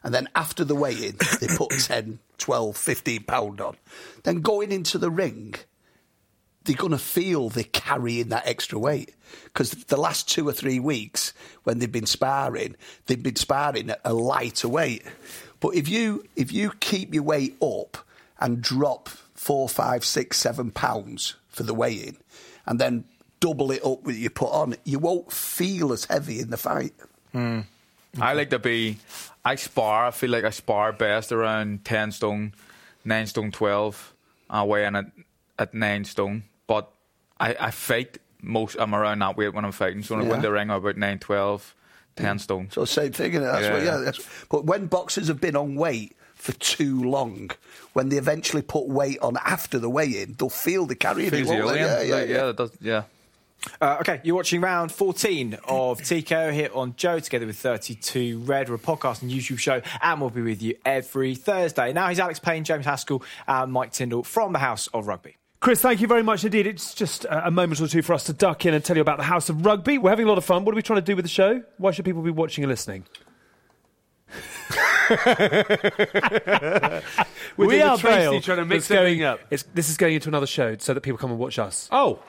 [0.04, 3.76] And then after the weigh-in, they put 10, 12, 15 pound on.
[4.24, 5.56] Then going into the ring,
[6.70, 9.16] they're going to feel they're carrying that extra weight.
[9.46, 12.76] Because the last two or three weeks, when they've been sparring,
[13.08, 15.04] they've been sparring at a lighter weight.
[15.62, 17.98] But if you if you keep your weight up
[18.40, 22.18] and drop four, five, six, seven pounds for the weigh-in,
[22.68, 23.06] and then
[23.40, 26.94] double it up with you put on, you won't feel as heavy in the fight.
[27.32, 27.62] Hmm.
[28.22, 29.00] I like to be.
[29.44, 30.06] I spar.
[30.06, 32.54] I feel like I spar best around ten stone,
[33.04, 34.14] nine stone twelve.
[34.52, 35.06] I weigh in at
[35.58, 36.90] at nine stone, but
[37.40, 38.78] I, I fight most.
[38.80, 40.04] I'm around that weight when I'm fighting.
[40.04, 41.76] So when I go in the ring, I'm about nine twelve,
[42.16, 42.70] ten stone.
[42.72, 43.52] So same thing, innit?
[43.52, 43.98] That's Yeah, what, yeah.
[43.98, 44.06] yeah.
[44.06, 47.50] That's, but when boxers have been on weight for too long,
[47.94, 51.32] when they eventually put weight on after the weigh-in, they'll feel the carrying it.
[51.32, 51.80] Feels won't they?
[51.82, 51.88] alien.
[51.88, 52.46] Yeah, yeah, Like, yeah.
[52.46, 53.04] that does, yeah.
[53.82, 58.70] Uh, okay, you're watching round 14 of TKO here on Joe, together with 32 Red.
[58.70, 61.92] We're a podcast and YouTube show, and we'll be with you every Thursday.
[61.92, 65.36] Now he's Alex Payne, James Haskell, and Mike Tindall from the House of Rugby.
[65.62, 66.66] Chris, thank you very much indeed.
[66.66, 69.18] It's just a moment or two for us to duck in and tell you about
[69.18, 69.98] the House of Rugby.
[69.98, 70.64] We're having a lot of fun.
[70.64, 71.62] What are we trying to do with the show?
[71.76, 73.04] Why should people be watching and listening?
[77.58, 79.40] We are basically trying to mix going- everything up.
[79.50, 81.90] It's, this is going into another show so that people come and watch us.
[81.92, 82.20] Oh,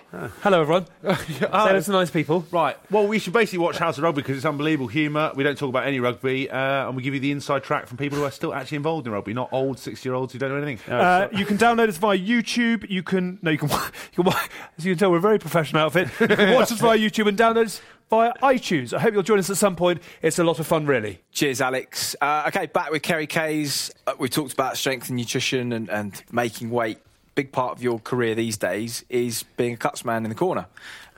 [0.43, 0.87] Hello, everyone.
[1.05, 1.15] oh.
[1.29, 2.45] Say hello to nice people.
[2.51, 2.77] right.
[2.91, 5.31] Well, we should basically watch House of Rugby because it's unbelievable humour.
[5.37, 7.97] We don't talk about any rugby, uh, and we give you the inside track from
[7.97, 10.93] people who are still actually involved in rugby, not old six-year-olds who don't know anything.
[10.93, 12.89] Uh, you can download us via YouTube.
[12.91, 13.71] You can no, you can.
[14.17, 14.33] You can
[14.79, 16.09] as you can tell, we're a very professional outfit.
[16.21, 18.93] You can watch us via YouTube and download us via iTunes.
[18.93, 20.03] I hope you'll join us at some point.
[20.21, 21.21] It's a lot of fun, really.
[21.33, 22.17] Cheers, Alex.
[22.21, 23.91] Uh, okay, back with Kerry Kayes.
[24.07, 26.99] Uh, we talked about strength and nutrition and, and making weight.
[27.37, 30.67] Big part of your career these days is being a cuts man in the corner.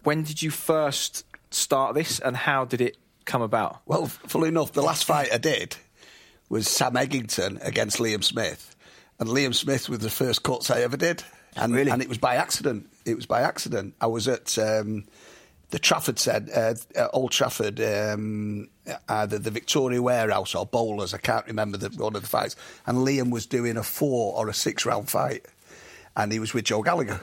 [0.05, 3.81] When did you first start this, and how did it come about?
[3.87, 5.77] Well, funnily enough, the last fight I did
[6.49, 8.77] was Sam Eggington against Liam Smith,
[9.19, 11.25] and Liam Smith was the first cuts I ever did,
[11.57, 11.91] and Really?
[11.91, 12.91] and it was by accident.
[13.07, 13.95] It was by accident.
[14.01, 15.05] I was at um,
[15.73, 18.69] the Trafford said uh, uh, Old Trafford, um,
[19.09, 21.15] either the Victoria Warehouse or Bowlers.
[21.15, 22.57] I can't remember the, one of the fights.
[22.87, 25.47] And Liam was doing a four or a six round fight,
[26.15, 27.23] and he was with Joe Gallagher.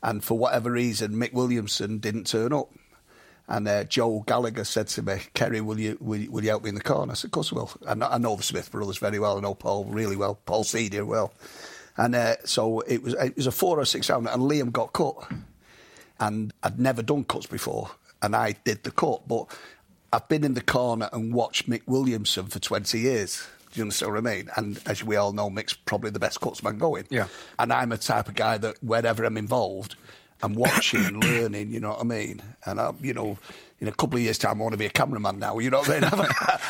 [0.00, 2.70] And for whatever reason, Mick Williamson didn't turn up.
[3.48, 6.68] And uh, Joe Gallagher said to me, Kerry, will you, will, will you help me
[6.68, 7.12] in the corner?
[7.12, 7.70] I said, of course I will.
[7.96, 9.38] Know, I know the Smith brothers very well.
[9.38, 11.32] I know Paul really well, Paul Senior well.
[11.96, 14.92] And uh, so it was, it was a four or six round, and Liam got
[14.92, 15.16] cut.
[16.20, 17.90] And I'd never done cuts before,
[18.22, 19.26] and I did the cut.
[19.26, 19.46] But
[20.12, 23.46] I've been in the corner and watched Mick Williamson for 20 years.
[23.72, 24.50] Do you understand what I mean?
[24.56, 27.06] And as we all know, Mick's probably the best cutsman going.
[27.08, 27.28] Yeah.
[27.58, 29.96] And I'm a type of guy that wherever I'm involved,
[30.42, 32.42] I'm watching and learning, you know what I mean?
[32.66, 33.38] And, I, you know,
[33.80, 35.78] in a couple of years' time, I want to be a cameraman now, you know
[35.78, 36.04] what I mean?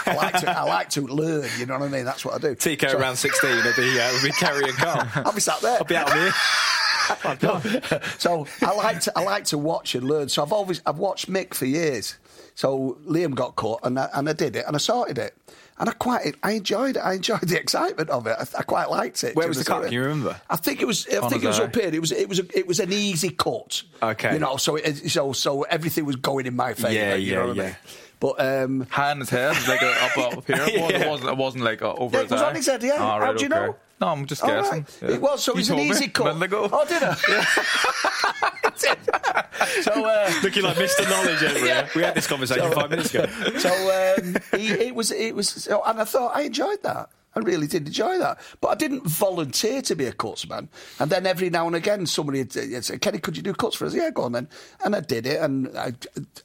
[0.07, 2.05] I like to, I like to learn, you know what I mean?
[2.05, 2.55] That's what I do.
[2.55, 5.09] TKO So- round 16 will be, uh, will be Kerry and Carl.
[5.27, 5.79] I'll be sat there.
[5.79, 6.17] I'll be out on
[7.09, 10.29] the so I like to I like to watch and learn.
[10.29, 12.17] So I've always I've watched Mick for years.
[12.55, 15.35] So Liam got caught and I, and I did it and I sorted it
[15.79, 17.01] and I quite I enjoyed it.
[17.01, 18.37] I enjoyed the excitement of it.
[18.39, 19.35] I, I quite liked it.
[19.35, 19.85] Where was the cut?
[19.85, 20.41] Can you remember?
[20.51, 21.65] I think it was I On think it was eye.
[21.65, 21.91] up here.
[21.95, 23.83] It was it was a, it was an easy cut.
[24.03, 24.35] Okay.
[24.35, 26.93] You know, so it, so so everything was going in my favour.
[26.93, 27.63] Yeah, you yeah, know what yeah.
[27.63, 27.77] I mean?
[28.21, 30.57] But um, High on his head, like up, up here.
[30.69, 31.31] It, wasn't, it wasn't.
[31.31, 32.49] It wasn't like uh, over Yeah, his it was eye.
[32.51, 32.97] on his head, yeah.
[33.01, 33.67] Ah, How right, do you okay.
[33.67, 33.77] know?
[34.03, 34.81] No, I'm just all guessing.
[34.81, 34.99] right.
[35.03, 35.15] Yeah.
[35.17, 36.25] It was so it was an told me easy a cut.
[36.35, 36.69] minute ago.
[36.73, 37.15] Oh, did I?
[39.83, 41.09] so uh, Looking like Mr.
[41.09, 41.89] Knowledge over here.
[41.95, 43.27] We had this conversation So- five minutes ago.
[43.59, 43.71] So
[44.19, 47.11] um, he, it was, it was, so, and I thought I enjoyed that.
[47.35, 50.69] I really did enjoy that, but I didn't volunteer to be a cutsman.
[50.99, 53.77] And then every now and again, somebody would uh, say, "Kenny, could you do cuts
[53.77, 54.49] for us?" Yeah, go on then.
[54.85, 55.93] And I did it, and I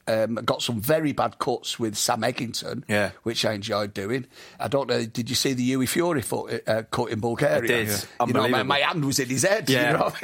[0.06, 3.10] um, got some very bad cuts with Sam Eggington, Yeah.
[3.22, 4.26] which I enjoyed doing.
[4.58, 5.04] I don't know.
[5.04, 7.58] Did you see the Hughie Fury foot, uh, cut in Bulgaria?
[7.58, 7.88] I did.
[7.88, 8.64] You know, my, Unbelievable.
[8.64, 9.68] my hand was in his head.
[9.78, 9.92] Yeah.
[9.92, 10.16] You know what I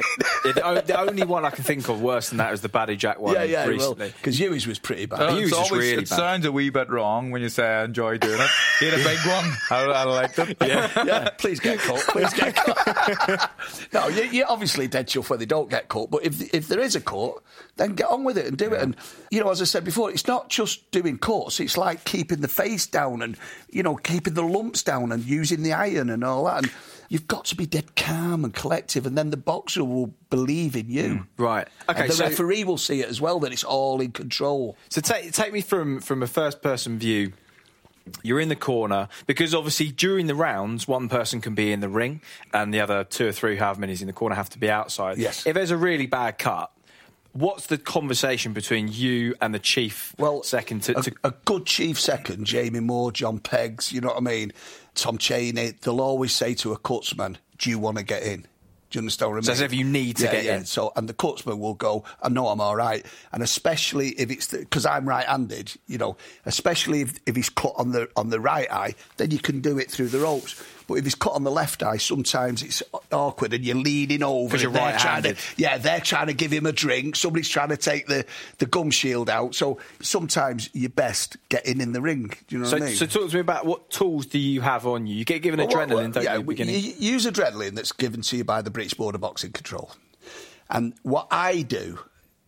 [0.47, 0.53] mean?
[0.85, 3.33] The, only one I can think of worse than that was the Badou Jack one
[3.33, 4.13] yeah, yeah, recently.
[4.15, 5.21] because Hughie's was pretty bad.
[5.21, 6.15] Uh, Hughes it's is always, really it bad.
[6.15, 8.49] sounds a wee bit wrong when you say I enjoy doing it.
[8.79, 9.51] He had a big one.
[9.71, 10.54] I, I liked it.
[10.61, 11.03] yeah.
[11.05, 11.99] yeah, please get caught.
[12.07, 13.51] Please get caught.
[13.93, 16.09] no, you, you're obviously dead chuff when they don't get caught.
[16.11, 17.43] But if if there is a court,
[17.75, 18.81] then get on with it and do it.
[18.81, 18.95] And
[19.31, 21.59] you know, as I said before, it's not just doing courts.
[21.59, 23.37] It's like keeping the face down and
[23.69, 26.63] you know keeping the lumps down and using the iron and all that.
[26.63, 26.71] And
[27.09, 30.89] you've got to be dead calm and collective, and then the boxer will believe in
[30.89, 31.15] you.
[31.37, 31.67] Hmm, right.
[31.89, 34.77] Okay, And the so- referee will see it as well that it's all in control.
[34.89, 37.33] So take take me from from a first person view.
[38.23, 41.89] You're in the corner because obviously during the rounds, one person can be in the
[41.89, 42.21] ring
[42.53, 44.69] and the other two or three, however many is in the corner, have to be
[44.69, 45.17] outside.
[45.17, 45.45] Yes.
[45.45, 46.71] If there's a really bad cut,
[47.33, 50.15] what's the conversation between you and the chief?
[50.17, 54.09] Well, second to, a, to a good chief second, Jamie Moore, John Peggs, you know
[54.09, 54.53] what I mean?
[54.93, 58.47] Tom Cheney, they'll always say to a cutsman, Do you want to get in?
[58.95, 59.43] Do you understand what I mean?
[59.43, 60.55] So as if you need to Yeah, get yeah.
[60.55, 60.63] in.
[60.63, 63.05] So, and the cutsman will go, I know I'm all right.
[63.33, 67.73] And especially if it's, because I'm right handed, you know, especially if, if he's cut
[67.75, 70.63] on the, on the right eye, then you can do it through the ropes.
[70.87, 74.51] But if he's cut on the left eye, sometimes it's awkward and you're leaning over.
[74.51, 75.37] 'Cause you're to, right-handed.
[75.57, 77.15] yeah, they're trying to give him a drink.
[77.15, 78.25] Somebody's trying to take the,
[78.59, 79.55] the gum shield out.
[79.55, 82.27] So sometimes you're best getting in the ring.
[82.47, 82.95] Do you know so, what I mean?
[82.95, 85.15] so talk to me about what tools do you have on you?
[85.15, 86.39] You get given Well, adrenaline, well, don't yeah, you?
[86.39, 86.75] At the beginning?
[86.83, 89.91] you use adrenaline that's given to you by the British Board of Boxing Control.
[90.69, 91.99] And what I do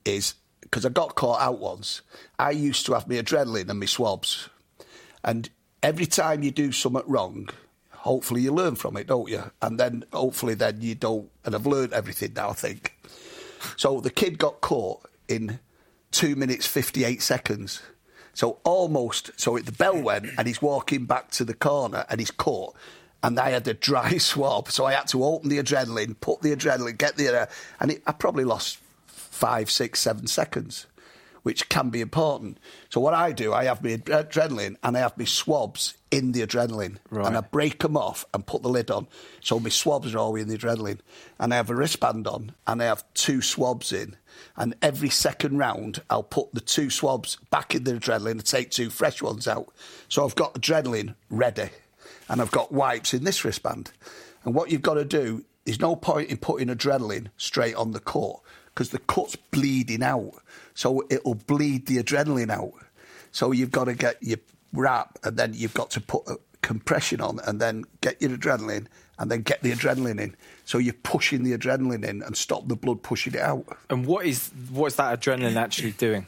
[0.05, 2.01] is, because I got caught out once,
[2.39, 4.49] I used to have my adrenaline and my swabs.
[5.23, 5.49] And
[5.83, 7.49] every time you do something wrong,
[8.07, 9.43] hopefully you learn from it, don't you?
[9.61, 11.29] And then hopefully then you don't.
[11.45, 12.97] And I've learned everything now, I think.
[13.75, 15.59] So the kid got caught in
[16.11, 17.81] two minutes fifty eight seconds.
[18.33, 19.31] So almost.
[19.35, 22.75] So the bell went, and he's walking back to the corner, and he's caught.
[23.23, 26.55] And I had a dry swab, so I had to open the adrenaline, put the
[26.55, 27.45] adrenaline, get the, uh,
[27.79, 30.85] and it, I probably lost five, six, seven seconds,
[31.47, 32.57] which can be important.
[32.89, 36.33] So what I do, I have my ad- adrenaline and I have my swabs in
[36.33, 37.25] the adrenaline, Right.
[37.25, 39.07] and I break them off and put the lid on.
[39.39, 40.99] So my swabs are always in the adrenaline,
[41.39, 44.17] and I have a wristband on, and I have two swabs in.
[44.57, 48.69] And every second round, I'll put the two swabs back in the adrenaline and take
[48.69, 49.69] two fresh ones out.
[50.09, 51.69] So I've got adrenaline ready,
[52.27, 53.91] and I've got wipes in this wristband.
[54.43, 58.01] And what you've got to do is no point in putting adrenaline straight on the
[58.01, 58.35] cut
[58.73, 60.33] because the cut's bleeding out.
[60.77, 62.71] So it'll bleed the adrenaline out.
[63.31, 64.37] So you've got to get your
[64.71, 68.85] wrap and then you've got to put a compression on and then get your adrenaline
[69.17, 70.35] and then get the adrenaline in.
[70.65, 73.65] So you're pushing the adrenaline in and stop the blood pushing it out.
[73.89, 76.27] And what is what's that adrenaline actually doing?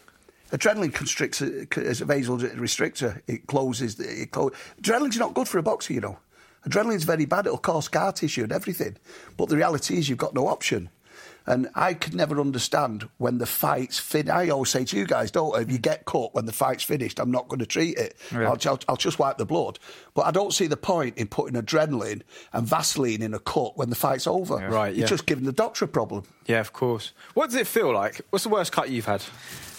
[0.51, 3.21] Adrenaline constricts uh, as a vasal restrictor.
[3.27, 3.97] It closes.
[3.97, 6.17] The, it clo- Adrenaline's not good for a boxer, you know.
[6.67, 7.45] Adrenaline's very bad.
[7.45, 8.97] It'll cause scar tissue and everything.
[9.37, 10.89] But the reality is, you've got no option.
[11.49, 14.29] And I could never understand when the fight's fin.
[14.29, 16.83] I always say to you guys, don't I, if you get caught when the fight's
[16.83, 18.15] finished, I'm not going to treat it.
[18.31, 19.79] I'll, I'll, I'll just wipe the blood.
[20.13, 22.21] But I don't see the point in putting adrenaline
[22.53, 24.57] and Vaseline in a cut when the fight's over.
[24.57, 25.07] Right, You're yeah.
[25.07, 26.23] just giving the doctor a problem.
[26.45, 27.13] Yeah, of course.
[27.33, 28.21] What does it feel like?
[28.29, 29.23] What's the worst cut you've had?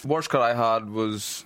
[0.04, 1.44] Worst cut I had was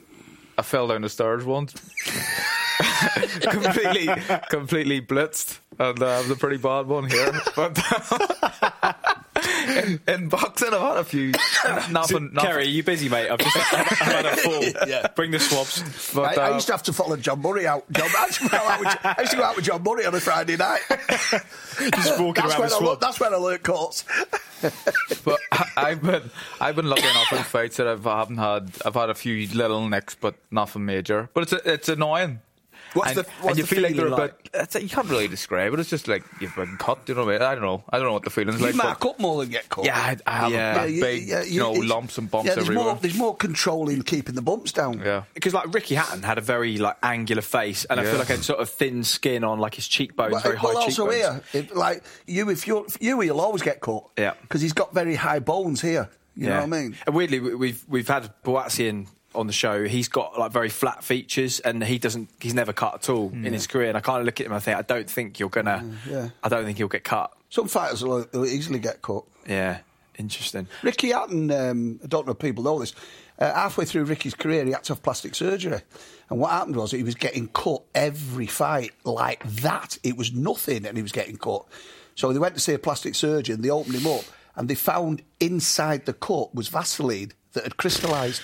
[0.56, 1.74] I fell down the stairs once.
[3.40, 4.08] completely,
[4.50, 7.32] completely blitzed, and uh, it was a pretty bad one here.
[7.56, 7.76] But
[9.46, 11.32] in, in boxing, I've had a few.
[11.90, 12.30] Nothing, nothing.
[12.36, 13.30] Kerry, you busy, mate?
[13.30, 14.62] I've just I've had a fall.
[14.86, 15.08] Yeah.
[15.08, 16.12] Bring the swabs.
[16.14, 17.90] But, I, I uh, used to have to follow John Murray out.
[17.92, 20.06] John, I, used to go out with, I used to go out with John Murray
[20.06, 20.80] on a Friday night.
[20.88, 23.00] Just walking that's, around the swabs.
[23.00, 24.04] that's when I learned courts.
[25.24, 26.30] but I- I've been
[26.60, 29.46] I've been lucky enough in fights that I've, I haven't had I've had a few
[29.48, 31.28] little nicks, but nothing major.
[31.34, 32.40] But it's it's annoying.
[32.94, 34.50] What's and, the- what's and you the feel like they're a bit.
[34.54, 35.80] It's, you can't really describe it.
[35.80, 37.00] It's just like you've been cut.
[37.08, 37.42] You know what I mean?
[37.46, 37.84] I don't know.
[37.90, 38.74] I don't know what the feeling's You like.
[38.76, 39.84] mark but- up more than get caught.
[39.84, 40.82] yeah, I, I have Yeah.
[40.84, 42.84] a, you- big, yeah, you know, lumps and bumps yeah, there's everywhere.
[42.86, 45.00] More, there's more control in keeping the bumps down.
[45.00, 45.24] yeah.
[45.34, 48.18] Because like Ricky Hatton had a very like angular face, and I feel Yeah.
[48.20, 50.96] like a sort of thin skin on like his cheekbones, But, very high cheekbones.
[50.96, 54.10] but also here, if, like you, if you're you, you'll always get caught.
[54.16, 54.34] Yeah.
[54.42, 56.08] because he's got very high bones here.
[56.36, 56.96] You know what I mean?
[57.06, 59.84] And weirdly, we- we've we've had Boatsian on the show.
[59.84, 62.28] He's got like very flat features, and he doesn't.
[62.40, 63.88] He's never cut at all in his career.
[63.88, 65.82] And I kind of look at him and I think, I don't think you're gonna.
[65.84, 66.28] Mm, yeah.
[66.42, 67.32] I don't think he'll get cut.
[67.50, 69.24] Some fighters will, will easily get cut.
[69.46, 69.78] Yeah,
[70.18, 70.66] interesting.
[70.82, 72.94] Ricky Hatton, um, I don't know if people know this,
[73.38, 75.80] uh, halfway through Ricky's career, he had to have plastic surgery.
[76.30, 79.98] And what happened was he was getting cut every fight like that.
[80.02, 81.64] It was nothing, and he was getting cut.
[82.14, 84.24] So they went to see a plastic surgeon, they opened him up,
[84.56, 88.42] and they found inside the cut was Vaseline that had crystallised.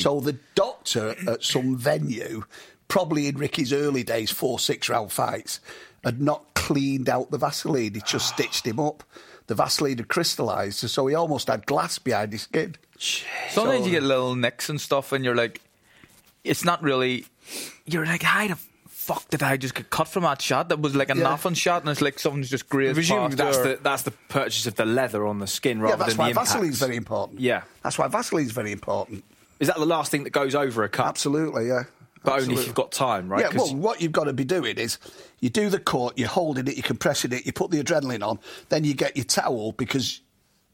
[0.00, 2.44] So the doctor at some venue,
[2.88, 5.60] probably in Ricky's early days, four, six round fights,
[6.02, 7.94] had not cleaned out the Vaseline.
[7.94, 9.04] He just stitched him up.
[9.48, 12.74] The Vaseline had crystallised, so he almost had glass behind his skin.
[12.98, 15.60] Sometimes So- you get little nicks and stuff, and you're like,
[16.42, 17.26] it's not really.
[17.84, 18.58] You're like, how the
[19.06, 20.68] fuck did I just get cut from that shot?
[20.68, 21.22] That was like a Yeah.
[21.22, 24.66] nothing shot, and it's like something's just grazed Presumably that's your- the that's the purchase
[24.66, 26.16] of the leather on the skin rather than the colour.
[26.16, 26.52] yeah, that's than why the impacts.
[26.52, 27.40] Vaseline's very important.
[27.40, 27.62] Yeah.
[27.82, 29.24] That's why Vaseline's very important.
[29.60, 31.06] Is that the last thing that goes over a cut?
[31.06, 31.84] Absolutely, yeah.
[32.24, 33.40] But only if you've got time, right?
[33.42, 34.98] Yeah, 'Cause- well, what you've got to be doing is
[35.40, 38.40] you do the cut, you're holding it, you're compressing it, you put the adrenaline on,
[38.68, 40.20] then you get your towel because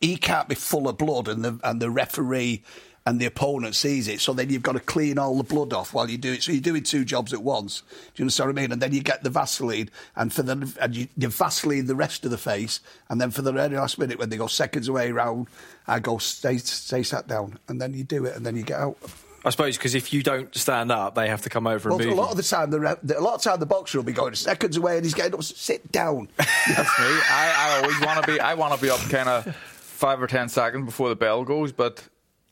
[0.01, 2.62] he can't be full of blood and the, and the referee
[3.05, 4.21] and the opponent sees it.
[4.21, 6.43] So then you've got to clean all the blood off while you do it.
[6.43, 7.83] So you're doing two jobs at once.
[7.91, 8.73] Do you understand what I mean?
[8.73, 12.25] And then you get the Vaseline and for the and you, you Vaseline the rest
[12.25, 12.81] of the face.
[13.09, 15.49] And then for the very last minute when they go seconds away round,
[15.87, 18.79] I go stay stay sat down and then you do it and then you get
[18.79, 18.97] out.
[19.45, 22.11] I suppose because if you don't stand up, they have to come over Well, and
[22.11, 24.12] a lot of the time, the, the, a lot of time, the boxer will be
[24.12, 25.43] going seconds away, and he's getting up.
[25.43, 26.29] Sit down.
[26.37, 27.07] That's me.
[27.07, 28.38] I, I always want to be.
[28.38, 31.73] I want to be up kind of five or ten seconds before the bell goes.
[31.73, 32.05] But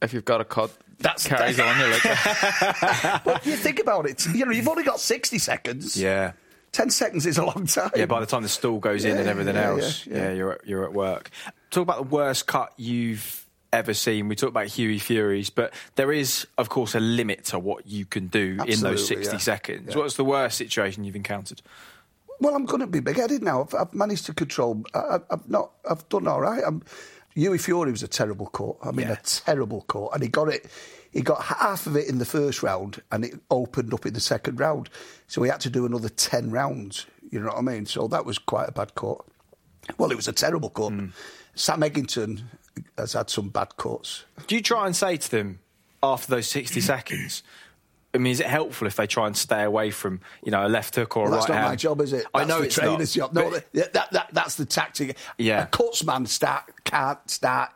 [0.02, 1.78] if you've got a cut, That's- carries on.
[1.78, 2.02] You're like,
[3.24, 4.24] but you think about it.
[4.26, 5.96] You know, you've only got sixty seconds.
[6.00, 6.32] yeah.
[6.72, 7.90] ten seconds is a long time.
[7.96, 10.32] Yeah, by the time the stool goes in and everything yeah, else, yeah, yeah, yeah.
[10.32, 11.30] you're at, you're at work.
[11.70, 14.28] Talk about the worst cut you've ever seen.
[14.28, 18.04] We talked about Hughie Fury's, but there is, of course, a limit to what you
[18.04, 19.38] can do in those 60 yeah.
[19.38, 19.90] seconds.
[19.90, 19.98] Yeah.
[19.98, 21.62] What's the worst situation you've encountered?
[22.40, 23.62] Well, I'm going to be big-headed now.
[23.62, 24.82] I've, I've managed to control.
[24.94, 25.70] I, I- I've not.
[25.88, 26.62] I've done all right.
[26.66, 26.82] I'm,
[27.34, 28.76] Hughie Fury was a terrible cut.
[28.82, 29.12] I mean, Yeah.
[29.14, 30.66] a terrible cut, and he got it.
[31.12, 34.20] He got half of it in the first round, and it opened up in the
[34.20, 34.90] second round.
[35.26, 37.06] So he had to do another ten rounds.
[37.30, 37.86] You know what I mean?
[37.86, 39.18] So that was quite a bad cut.
[39.98, 40.90] Well, it was a terrible cut.
[40.92, 41.06] Hmm.
[41.54, 42.42] Sam Eggington
[42.96, 44.24] has had some bad cuts.
[44.46, 45.58] Do you try and say to them
[46.02, 47.42] after those 60 seconds?
[48.12, 50.68] I mean, is it helpful if they try and stay away from, you know, a
[50.68, 52.26] left hook or Well, a that's right not my job, is it?
[52.34, 53.34] I know the it's trainer's not, job.
[53.34, 55.16] No, but- that, that, that, that's the tactic.
[55.38, 55.62] Yeah.
[55.62, 57.70] A cutsman start, can't start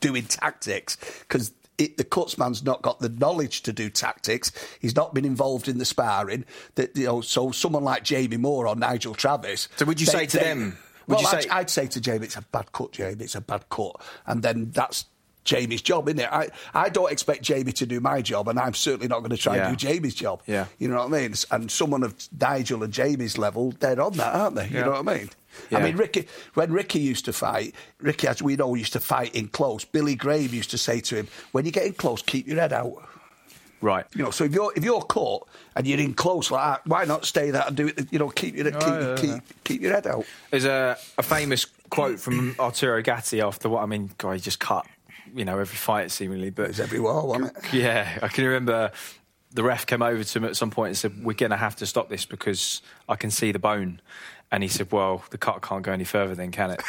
[0.00, 4.50] doing tactics because the cutsman's not got the knowledge to do tactics.
[4.80, 6.46] He's not been involved in the sparring.
[6.76, 9.68] That you know, so someone like Jamie Moore or Nigel Travis.
[9.76, 12.24] So would you say to them- would Well, you I'd, say- I'd say to Jamie,
[12.26, 13.24] it's a bad cut, Jamie.
[13.24, 15.04] It's a bad cut, and then that's.
[15.46, 16.28] Jamie's job, isn't it?
[16.30, 19.36] I, I don't expect Jamie to do my job, and I'm certainly not going to
[19.38, 19.68] try Yeah.
[19.68, 20.42] and do Jamie's job.
[20.46, 20.66] Yeah.
[20.78, 21.34] You know what I mean?
[21.50, 24.68] And someone of Nigel and Jamie's level, they're on that, aren't they?
[24.68, 24.84] You Yeah.
[24.84, 25.30] know what I mean?
[25.70, 25.78] Yeah.
[25.78, 29.34] I mean, Ricky, when Ricky used to fight, Ricky, as we know, used to fight
[29.34, 29.86] in close.
[29.86, 32.74] Billy Graham used to say to him, when you get in close, keep your head
[32.74, 32.92] out.
[33.80, 34.04] Right.
[34.14, 37.04] You know, so if you're if you're caught and you're in close like that, why
[37.04, 38.10] not stay there and do it?
[38.10, 39.40] You know, keep your oh, keep, yeah, keep, yeah.
[39.64, 40.24] keep your head out.
[40.50, 44.60] There's a, a famous quote from Arturo Gatti after what I mean, God, he just
[44.60, 44.86] cut,
[45.36, 46.50] you know, every fight seemingly.
[46.50, 47.64] But It's every war, wasn't it?
[47.72, 48.90] yeah, I can remember
[49.52, 51.76] the ref came over to him at some point and said, "We're going to have
[51.76, 54.00] to stop this because I can see the bone."
[54.50, 56.82] And he said, "Well, the cut can't go any further, then can it?"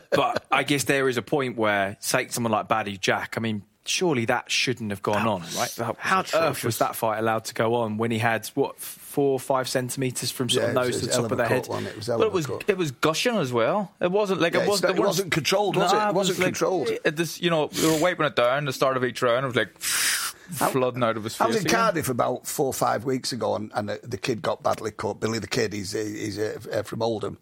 [0.10, 3.34] but I guess there is a point where, say, someone like Badou Jack.
[3.36, 5.74] I mean, surely that shouldn't have gone on, right?
[5.98, 9.32] How on earth was that fight allowed to go on when he had what four,
[9.34, 11.48] or five centimeters from sort Yeah, of nose to the top of of a the
[11.48, 11.68] head?
[11.68, 11.90] wasn't it?
[11.90, 12.64] It was hell But it was cut.
[12.68, 13.92] it was gushing as well.
[14.00, 14.90] It wasn't like Yeah, it wasn't.
[14.90, 15.96] it weren't- wasn't controlled, was it?
[15.96, 16.88] Nah, It wasn't like- controlled.
[16.88, 19.44] It, this, you know, we were wiping it down the start of each round.
[19.44, 21.40] It was like flooding out of his face.
[21.40, 21.74] I was in again.
[21.80, 25.20] Cardiff about four or five weeks ago, and, and the, the kid got badly cut.
[25.20, 27.38] Billy the kid, he's he's uh, from Oldham.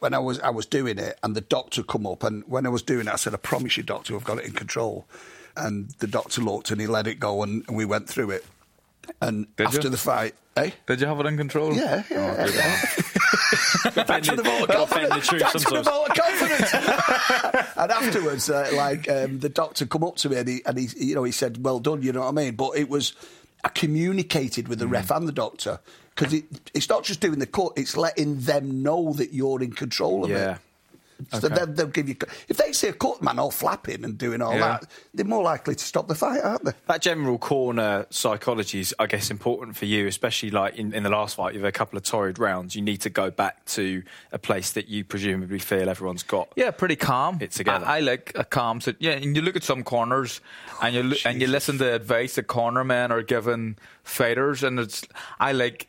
[0.00, 2.70] When I was I was doing it, and the doctor come up, and when I
[2.70, 5.06] was doing it, I said, "I promise you, doctor, I've got it in control."
[5.56, 8.44] And the doctor looked, and he let it go, and, and we went through it.
[9.20, 9.88] And Did after you?
[9.90, 10.70] the fight, eh?
[10.86, 11.74] Did you have it in control?
[11.74, 12.46] Yeah, yeah.
[12.46, 14.04] yeah.
[14.04, 15.86] Back to the vote of defend the truth Back to the sometimes.
[15.88, 16.74] vote of confidence.
[17.76, 20.88] and afterwards, uh, like um, the doctor come up to me and he, and he,
[21.06, 22.54] you know, he said, "Well done," you know what I mean.
[22.54, 23.14] But it was
[23.64, 24.92] I communicated with the Mm.
[24.92, 25.80] ref and the doctor
[26.14, 29.72] because it, it's not just doing the cut; it's letting them know that you're in
[29.72, 30.54] control of Yeah.
[30.54, 30.58] it.
[31.32, 31.48] So Okay.
[31.54, 32.16] then they'll give you.
[32.48, 34.78] If they see a cut man all flapping and doing all Yeah.
[34.80, 36.72] that, they're more likely to stop the fight, aren't they?
[36.86, 41.10] That general corner psychology is, I guess, important for you, especially like in, in the
[41.10, 41.54] last fight.
[41.54, 42.74] You've had a couple of torrid rounds.
[42.76, 44.02] You need to go back to
[44.32, 46.48] a place that you presumably feel everyone's got.
[46.56, 47.38] Yeah, pretty calm.
[47.40, 47.84] It together.
[47.86, 48.80] I, I like a calm.
[48.80, 50.40] sit- Yeah, and you look at some corners,
[50.82, 54.78] and you look, and you listen to advice that corner men are giving fighters, and
[54.80, 55.02] it's
[55.38, 55.86] I like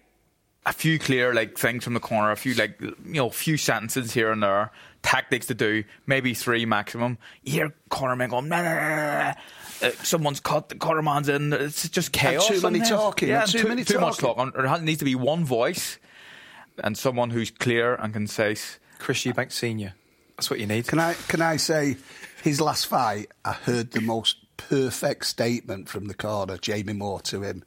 [0.66, 3.58] a few clear like things from the corner, a few like you know, a few
[3.58, 4.72] sentences here and there,
[5.04, 7.18] tactics to do, maybe three maximum.
[7.44, 9.34] You hear corner men going, nah, nah, nah, nah, nah.
[9.88, 11.54] Uh, someone's cut, the corner man's in.
[11.54, 12.48] It's just chaos.
[12.48, 12.90] too many sometimes.
[12.90, 14.52] talking, Yeah, too too, many too much talking.
[14.52, 14.64] talking.
[14.64, 15.98] There needs to be one voice
[16.84, 18.78] and someone who's clear and concise.
[19.00, 19.96] Chris Eubank Senior.
[20.38, 20.88] That's what you need.
[20.88, 21.98] Can I can I say
[22.44, 23.32] his last fight?
[23.44, 27.64] I heard the most perfect statement from the corner, Jamie Moore, to him,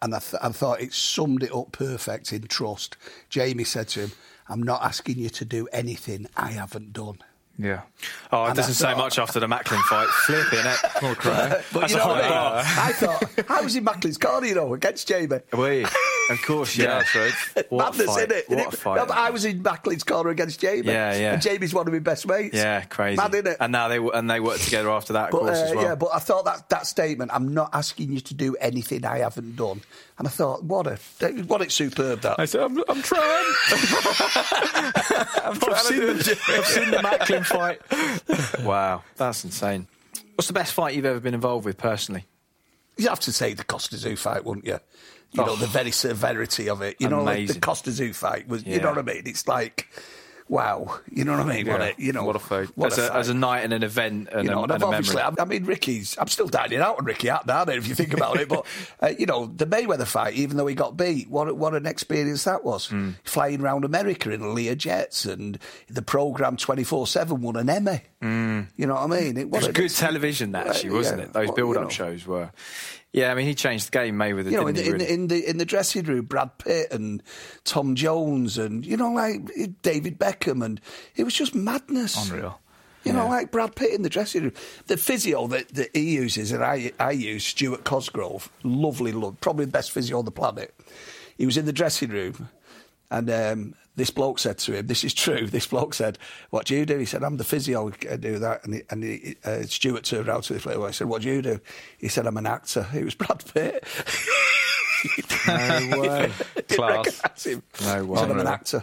[0.00, 2.96] and I, th- I thought it summed it up perfect in trust.
[3.28, 4.12] Jamie said to him,
[4.48, 7.18] "I'm not asking you to do anything I haven't done."
[7.60, 7.82] Yeah.
[8.30, 10.06] Oh, it And doesn't I say much after the Macklin fight.
[10.26, 10.78] Flipping it.
[11.00, 11.60] Poor cry.
[11.72, 12.62] But That's you a know, high bar.
[12.64, 15.40] I thought I was in Macklin's corner, you know, against Jamie.
[15.52, 15.84] We,
[16.30, 16.84] of course, yeah.
[16.84, 17.66] Yeah, that's right.
[17.70, 18.28] What a Madness, fight.
[18.28, 18.48] innit?
[18.48, 19.10] What a fight.
[19.10, 20.86] I was in Macklin's corner against Jamie.
[20.88, 21.32] Yeah, yeah.
[21.34, 22.54] And Jamie's one of my best mates.
[22.54, 23.16] Yeah, crazy.
[23.16, 23.56] Mad, innit?
[23.60, 25.84] And now they and they work together after that, of But, course, uh, as well.
[25.84, 29.18] Yeah, but I thought that that statement, I'm not asking you to do anything I
[29.18, 29.80] haven't done.
[30.18, 30.96] And I thought, what a,
[31.46, 32.40] what it's superb that.
[32.40, 33.54] I said, I'm, I'm trying.
[35.44, 36.38] I'm trying I've seen, the.
[36.48, 37.80] I've seen the Macklin fight.
[38.64, 39.86] wow, that's insane.
[40.34, 42.24] What's the best fight you've ever been involved with personally?
[42.96, 44.78] You have to say the Kostya Tszyu fight, wouldn't you?
[45.32, 45.56] You know, Oh.
[45.56, 46.96] the very severity of it.
[46.98, 47.60] You know, like the Amazing.
[47.60, 49.22] Kostya Tszyu fight was, you know what I mean?
[49.26, 49.88] It's like,
[50.48, 51.00] wow.
[51.12, 51.66] You know what I mean?
[51.68, 52.68] What a, you know, What a fight.
[52.76, 53.18] What as, a, fight.
[53.18, 55.20] as a night and an event and, you know, a, and and obviously.
[55.20, 56.16] I, I mean, Ricky's.
[56.18, 58.48] I'm still dining out on Ricky aren't I, if you think about it.
[58.48, 58.64] But
[59.02, 62.44] uh, you know, the Mayweather fight, even though he got beat, what what an experience
[62.44, 62.86] that was.
[62.88, 63.10] Hmm.
[63.24, 68.00] Flying around America in Lear jets, and the program 24 seven won an Emmy.
[68.20, 69.36] You know what I mean?
[69.36, 69.48] It Hmm.
[69.48, 71.32] It was good television, that, actually, wasn't Yeah, it?
[71.32, 71.88] Those well, build-up you know.
[71.90, 72.50] shows were.
[73.12, 74.82] Yeah, I mean, he changed the game, Mayweather, You know, in he?
[74.82, 75.10] the, in, really?
[75.10, 77.22] in the in the dressing room, Brad Pitt and
[77.64, 79.50] Tom Jones and you know, like
[79.82, 80.80] David Beckham, and
[81.16, 82.30] it was just madness.
[82.30, 82.60] Unreal.
[83.04, 84.52] You know, like Brad Pitt in the dressing room.
[84.88, 89.64] The physio that, that he uses and I I use, Stuart Cosgrove, lovely, love, probably
[89.64, 90.74] the best physio on the planet.
[91.38, 92.50] He was in the dressing room,
[93.10, 96.18] and um, this bloke said to him, "This is true." This bloke said,
[96.50, 97.90] "What do you do?" He said, "I'm the physio.
[98.10, 100.82] I do that." And, he, and he, uh, Stuart turned around to the player.
[100.84, 101.60] I said, "What do you do?"
[101.98, 103.84] He said, "I'm an actor." It was Brad Pitt.
[105.46, 106.32] No way.
[106.66, 107.44] Didn't Class.
[107.44, 107.62] him.
[107.84, 108.82] No He said, I'm an actor.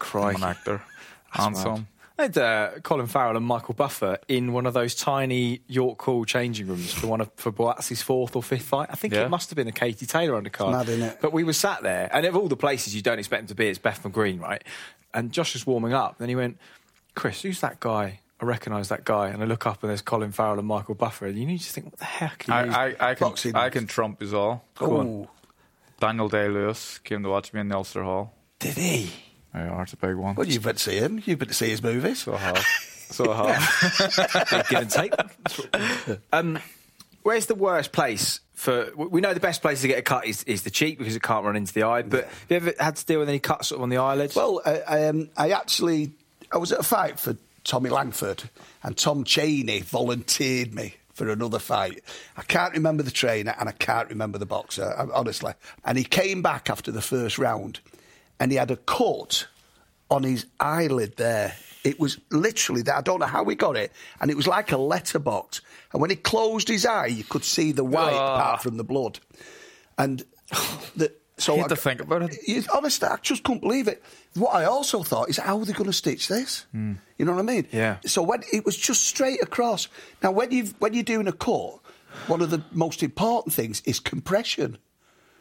[0.00, 0.36] Crikey.
[0.38, 0.82] I'm an actor.
[1.30, 1.86] Handsome.
[2.18, 2.36] Mad.
[2.38, 6.24] I had uh, Colin Farrell and Michael Buffer in one of those tiny York Hall
[6.24, 8.88] changing rooms for one of for Boatsi's fourth or fifth fight.
[8.90, 9.24] I think Yeah.
[9.24, 10.80] it must have been a Katie Taylor undercard.
[10.80, 11.20] It's mad, innit?
[11.20, 13.54] But we were sat there, and of all the places you don't expect him to
[13.54, 14.62] be, it's Bethnal Green, right?
[15.14, 16.18] And Josh was warming up.
[16.18, 16.58] Then he went,
[17.14, 20.30] "Chris, who's that guy?" I recognise that guy, and I look up and there's Colin
[20.30, 22.84] Farrell and Michael Buffer, and you need to think, "What the heck?" Are you I,
[23.00, 23.54] I, I, can, Boxing.
[23.56, 24.62] I can trump us all.
[25.98, 28.34] Daniel Day Lewis came to watch me in the Ulster Hall.
[28.58, 29.10] Did he?
[29.56, 30.34] Yeah, it's a big one.
[30.34, 31.22] well, you've been to see him.
[31.24, 32.22] You've been to see his movies.
[32.22, 32.66] So I have.
[33.08, 34.68] So I have.
[34.68, 35.12] Give and take.
[36.32, 36.58] um,
[37.22, 38.90] where's the worst place for?
[38.96, 41.22] We know the best place to get a cut is, is the cheek because it
[41.22, 42.02] can't run into the eye.
[42.02, 44.32] But have you ever had to deal with any cuts sort of on the eyelid?
[44.36, 46.12] Well, I, I, um, I actually
[46.52, 48.44] I was at a fight for Tommy Langford,
[48.82, 52.02] and Tom Cheney volunteered me for another fight.
[52.36, 55.54] I can't remember the trainer, and I can't remember the boxer, honestly.
[55.84, 57.80] And he came back after the first round,
[58.40, 59.46] and he had a cut
[60.10, 61.54] on his eyelid there.
[61.84, 62.96] It was literally that.
[62.96, 65.60] I don't know how he got it, and it was like a letterbox.
[65.92, 68.36] And when he closed his eye, you could see the white ah.
[68.36, 69.20] apart from the blood.
[69.96, 70.24] And
[70.96, 72.66] the, so You had I- to think about it.
[72.72, 74.02] honestly, I just couldn't believe it.
[74.34, 76.66] What I also thought is, how are they going to stitch this?
[76.72, 76.94] Hmm.
[77.18, 77.66] You know what I mean?
[77.72, 77.98] Yeah.
[78.04, 79.88] So when it was just straight across.
[80.22, 81.78] Now, when you when you're doing a cut,
[82.26, 84.78] one of the most important things is compression.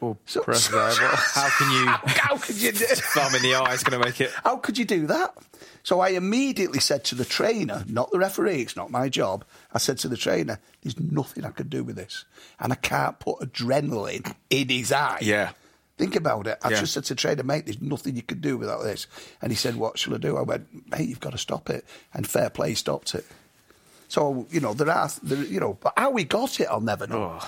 [0.01, 1.85] Or So- press how can you?
[1.87, 2.71] How could you?
[2.71, 4.31] do- thumb in the eye is going to make it.
[4.43, 5.35] How could you do that?
[5.83, 9.45] So I immediately said to the trainer, not the referee, it's not my job.
[9.71, 12.25] I said to the trainer, "There's nothing I can do with this,
[12.59, 15.51] and I can't put adrenaline in his eye." Yeah.
[15.97, 16.57] Think about it.
[16.61, 16.79] I Yeah.
[16.81, 19.07] just said to the trainer, mate, there's nothing you can do without this.
[19.41, 20.35] And he said, what shall I do?
[20.35, 21.85] I went, mate, you've got to stop it.
[22.13, 23.25] And fair play, stopped it.
[24.07, 27.07] So, you know, there are, there, you know, but how we got it, I'll never
[27.07, 27.39] know.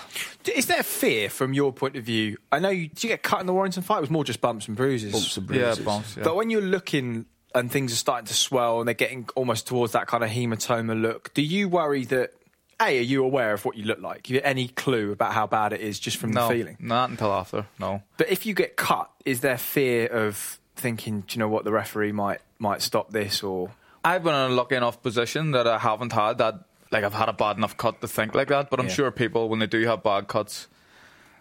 [0.54, 2.38] Is there fear from your point of view?
[2.52, 4.00] I know you, did you get cut in the Warrington fight?
[4.00, 5.12] It was more just bumps and bruises.
[5.12, 6.18] Bumps and Yeah, bumps.
[6.18, 6.24] Yeah.
[6.24, 9.94] But when you're looking and things are starting to swell and they're getting almost towards
[9.94, 12.34] that kind of hematoma look, do you worry that
[12.82, 14.24] A, are you aware of what you look like?
[14.24, 16.78] Do you have any clue about how bad it is just from no, the feeling?
[16.80, 17.66] not until after.
[17.80, 18.02] No.
[18.18, 21.72] But if you get cut, is there fear of thinking, do you know what, the
[21.72, 23.70] referee might might stop this or
[24.08, 26.56] I've been in a lucky enough position that I haven't had that.
[26.92, 28.94] Like I've had a bad enough cut to think like that, but I'm Yeah.
[28.94, 30.68] sure people when they do have bad cuts,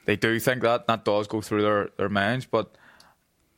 [0.07, 0.87] they do think that.
[0.89, 2.67] That does go through their their minds, but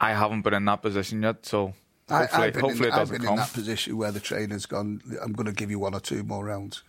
[0.00, 1.46] I haven't been in that position yet.
[1.46, 1.72] So
[2.10, 3.36] I, hopefully, I've been, hopefully in, it I've doesn't been in come.
[3.36, 6.44] that position where the trainer's gone, I'm going to give you one or two more
[6.44, 6.82] rounds.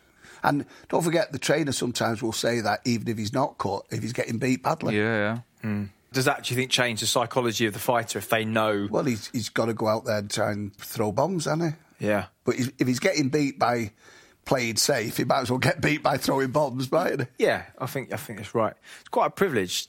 [0.44, 4.02] And don't forget, the trainer sometimes will say that even if he's not cut, if
[4.02, 4.98] he's getting beat badly.
[4.98, 5.38] Yeah, yeah.
[5.62, 5.84] Hmm.
[6.14, 9.04] does that do you think change the psychology of the fighter if they know Well,
[9.04, 11.80] he's, he's got to go out there and try and throw bombs, hasn't he?
[12.00, 12.26] Yeah.
[12.44, 13.92] But he's, if he's getting beat by
[14.46, 17.30] playing safe, he might as well get beat by throwing bombs, mightn't?
[17.38, 18.74] Yeah, I think I think that's right.
[19.02, 19.88] It's quite a privilege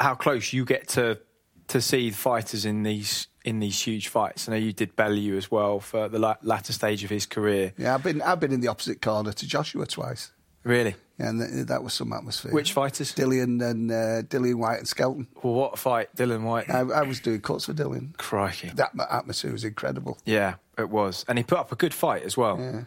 [0.00, 1.20] how close you get to
[1.68, 4.48] to see the fighters in these in these huge fights.
[4.48, 7.72] I know you did Bellew as well for the la- latter stage of his career.
[7.76, 10.32] Yeah, I've been I've been in the opposite corner to Joshua twice,
[10.68, 10.94] Really?
[11.18, 12.52] and th- that was some atmosphere.
[12.52, 13.12] Which fighters?
[13.12, 15.26] Dillian and uh, Dillian Whyte and Skelton.
[15.42, 16.70] Well, what a fight, Dillian Whyte.
[16.70, 18.16] I, I was doing cuts for Dillian.
[18.16, 18.70] Crikey.
[18.74, 20.18] That atmosphere was incredible.
[20.24, 22.58] Yeah, it was, and he put up a good fight as well.
[22.60, 22.82] Yeah.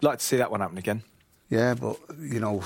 [0.00, 1.02] Like to see that one happen again.
[1.48, 2.64] Yeah, but you know,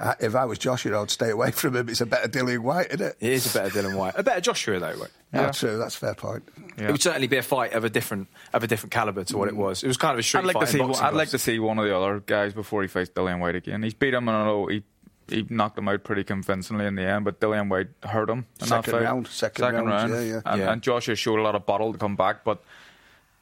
[0.00, 1.88] I, if I was Joshua, I'd stay away from him.
[1.88, 3.16] It's a better Dillian Whyte, isn't it?
[3.20, 4.94] It is a better Dillian Whyte, a better Joshua though.
[4.94, 5.10] Right?
[5.34, 5.76] Yeah, true.
[5.76, 6.44] That's a fair point.
[6.78, 9.48] It would certainly be a fight of a different of a different caliber to what
[9.48, 9.82] it was.
[9.84, 10.66] It was kind of a street I'd like fight.
[10.66, 10.78] to see.
[10.78, 13.14] in One, boxing I'd like to see one of the other guys before he faced
[13.14, 13.82] Dillian Whyte again.
[13.82, 14.82] He's beat him, and I know he
[15.28, 17.24] he knocked him out pretty convincingly in the end.
[17.26, 19.02] But Dillian Whyte hurt him in Second that fight.
[19.04, 20.40] round, second round, yeah, yeah.
[20.46, 20.72] And, Yeah.
[20.72, 22.62] and Joshua showed a lot of bottle to come back, but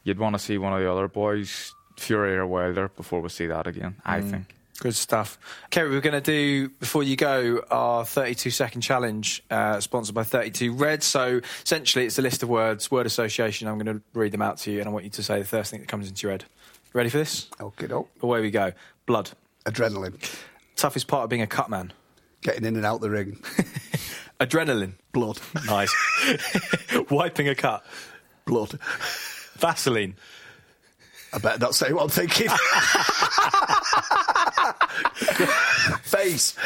[0.02, 3.46] you'd want to see one of the other boys, Fury or Wilder, before we see
[3.46, 3.96] that again.
[4.04, 4.30] I Mm.
[4.30, 4.54] think.
[4.80, 5.38] Good stuff.
[5.70, 10.24] Kerry, we're going to do, before you go, our 32 second challenge, uh, sponsored by
[10.24, 11.02] 32 Red.
[11.02, 13.68] So essentially, it's a list of words, word association.
[13.68, 15.44] I'm going to read them out to you, and I want you to say the
[15.44, 16.44] first thing that comes into your head.
[16.92, 17.48] Ready for this?
[17.60, 18.08] Okay, no.
[18.20, 18.72] Away we go.
[19.06, 19.30] Blood.
[19.64, 20.16] Adrenaline.
[20.76, 21.92] Toughest part of being a cut man.
[22.42, 23.38] Getting in and out the ring.
[24.40, 24.94] Adrenaline.
[25.12, 25.40] Blood.
[25.66, 25.94] Nice.
[27.10, 27.84] Wiping a cut.
[28.44, 28.78] Blood.
[29.54, 30.16] Vaseline.
[31.32, 32.48] I better not say what I'm thinking.
[36.02, 36.56] Face.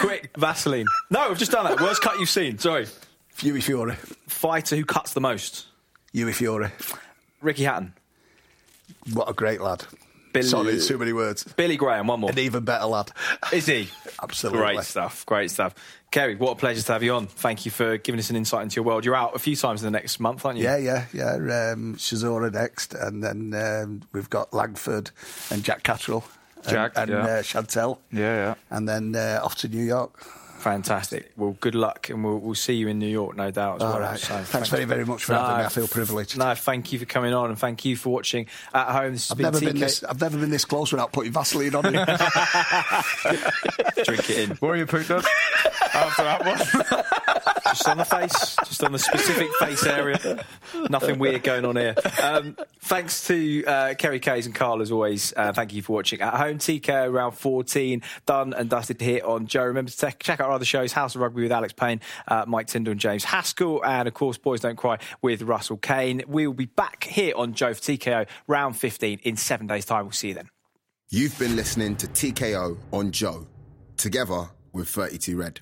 [0.00, 0.30] Quick.
[0.36, 0.86] Vaseline.
[1.10, 1.80] No, I've just done that.
[1.80, 2.58] Worst cut you've seen.
[2.58, 2.86] Sorry.
[3.30, 3.94] Fury Fury.
[4.26, 5.66] Fighter who cuts the most.
[6.12, 6.70] Hughie Fury.
[7.40, 7.94] Ricky Hatton.
[9.12, 9.84] What a great lad.
[10.32, 11.44] Billy- Sorry, too many words.
[11.56, 12.06] Billy Graham.
[12.06, 12.30] One more.
[12.30, 13.10] An even better lad.
[13.52, 13.88] Is he?
[14.22, 14.60] Absolutely.
[14.60, 15.24] Great stuff.
[15.26, 15.74] Great stuff.
[16.10, 17.26] Kerry, what a pleasure to have you on.
[17.28, 19.04] Thank you for giving us an insight into your world.
[19.04, 20.64] You're out a few times in the next month, aren't you?
[20.64, 21.34] Yeah, yeah, yeah.
[21.34, 25.10] Um, Chisora next, and then um, we've got Langford
[25.50, 26.24] and Jack Catterall.
[26.56, 27.18] and- Jack, and, yeah.
[27.18, 27.98] uh, Chantel.
[28.12, 28.54] Yeah, yeah.
[28.70, 30.24] And then uh, off to New York.
[30.60, 31.32] Fantastic.
[31.36, 33.76] Well, good luck, and we'll, we'll see you in New York, no doubt.
[33.76, 34.00] As All well.
[34.00, 34.18] right.
[34.18, 35.64] So Thanks very, very much for having me.
[35.64, 36.36] I feel privileged.
[36.38, 39.12] No, thank you for coming on, and thank you for watching at home.
[39.12, 39.64] This I've been never TK.
[39.64, 40.04] been this.
[40.04, 41.90] I've never been this close without putting Vaseline on you.
[44.04, 44.56] Drink it in.
[44.56, 45.24] Where are you put that?
[45.92, 47.04] After that one.
[47.70, 50.44] just on the face, just on the specific face area.
[50.88, 51.94] Nothing weird going on here.
[52.22, 55.32] Um, thanks to uh, Kerry Kayes and Carl as always.
[55.36, 56.58] Uh, thank you for watching at home.
[56.58, 59.64] TK around 14, done and dusted here on Joe.
[59.64, 62.44] Remember to check, check out our other shows: House of Rugby with Alex Payne, uh,
[62.46, 66.22] Mike Tindall, and James Haskell, and of course, Boys Don't Cry with Russell Kane.
[66.26, 70.04] We will be back here on Joe for TKO round 15 in seven days' time.
[70.04, 70.48] We'll see you then.
[71.08, 73.46] You've been listening to TKO on Joe,
[73.96, 75.60] together with 32 Red.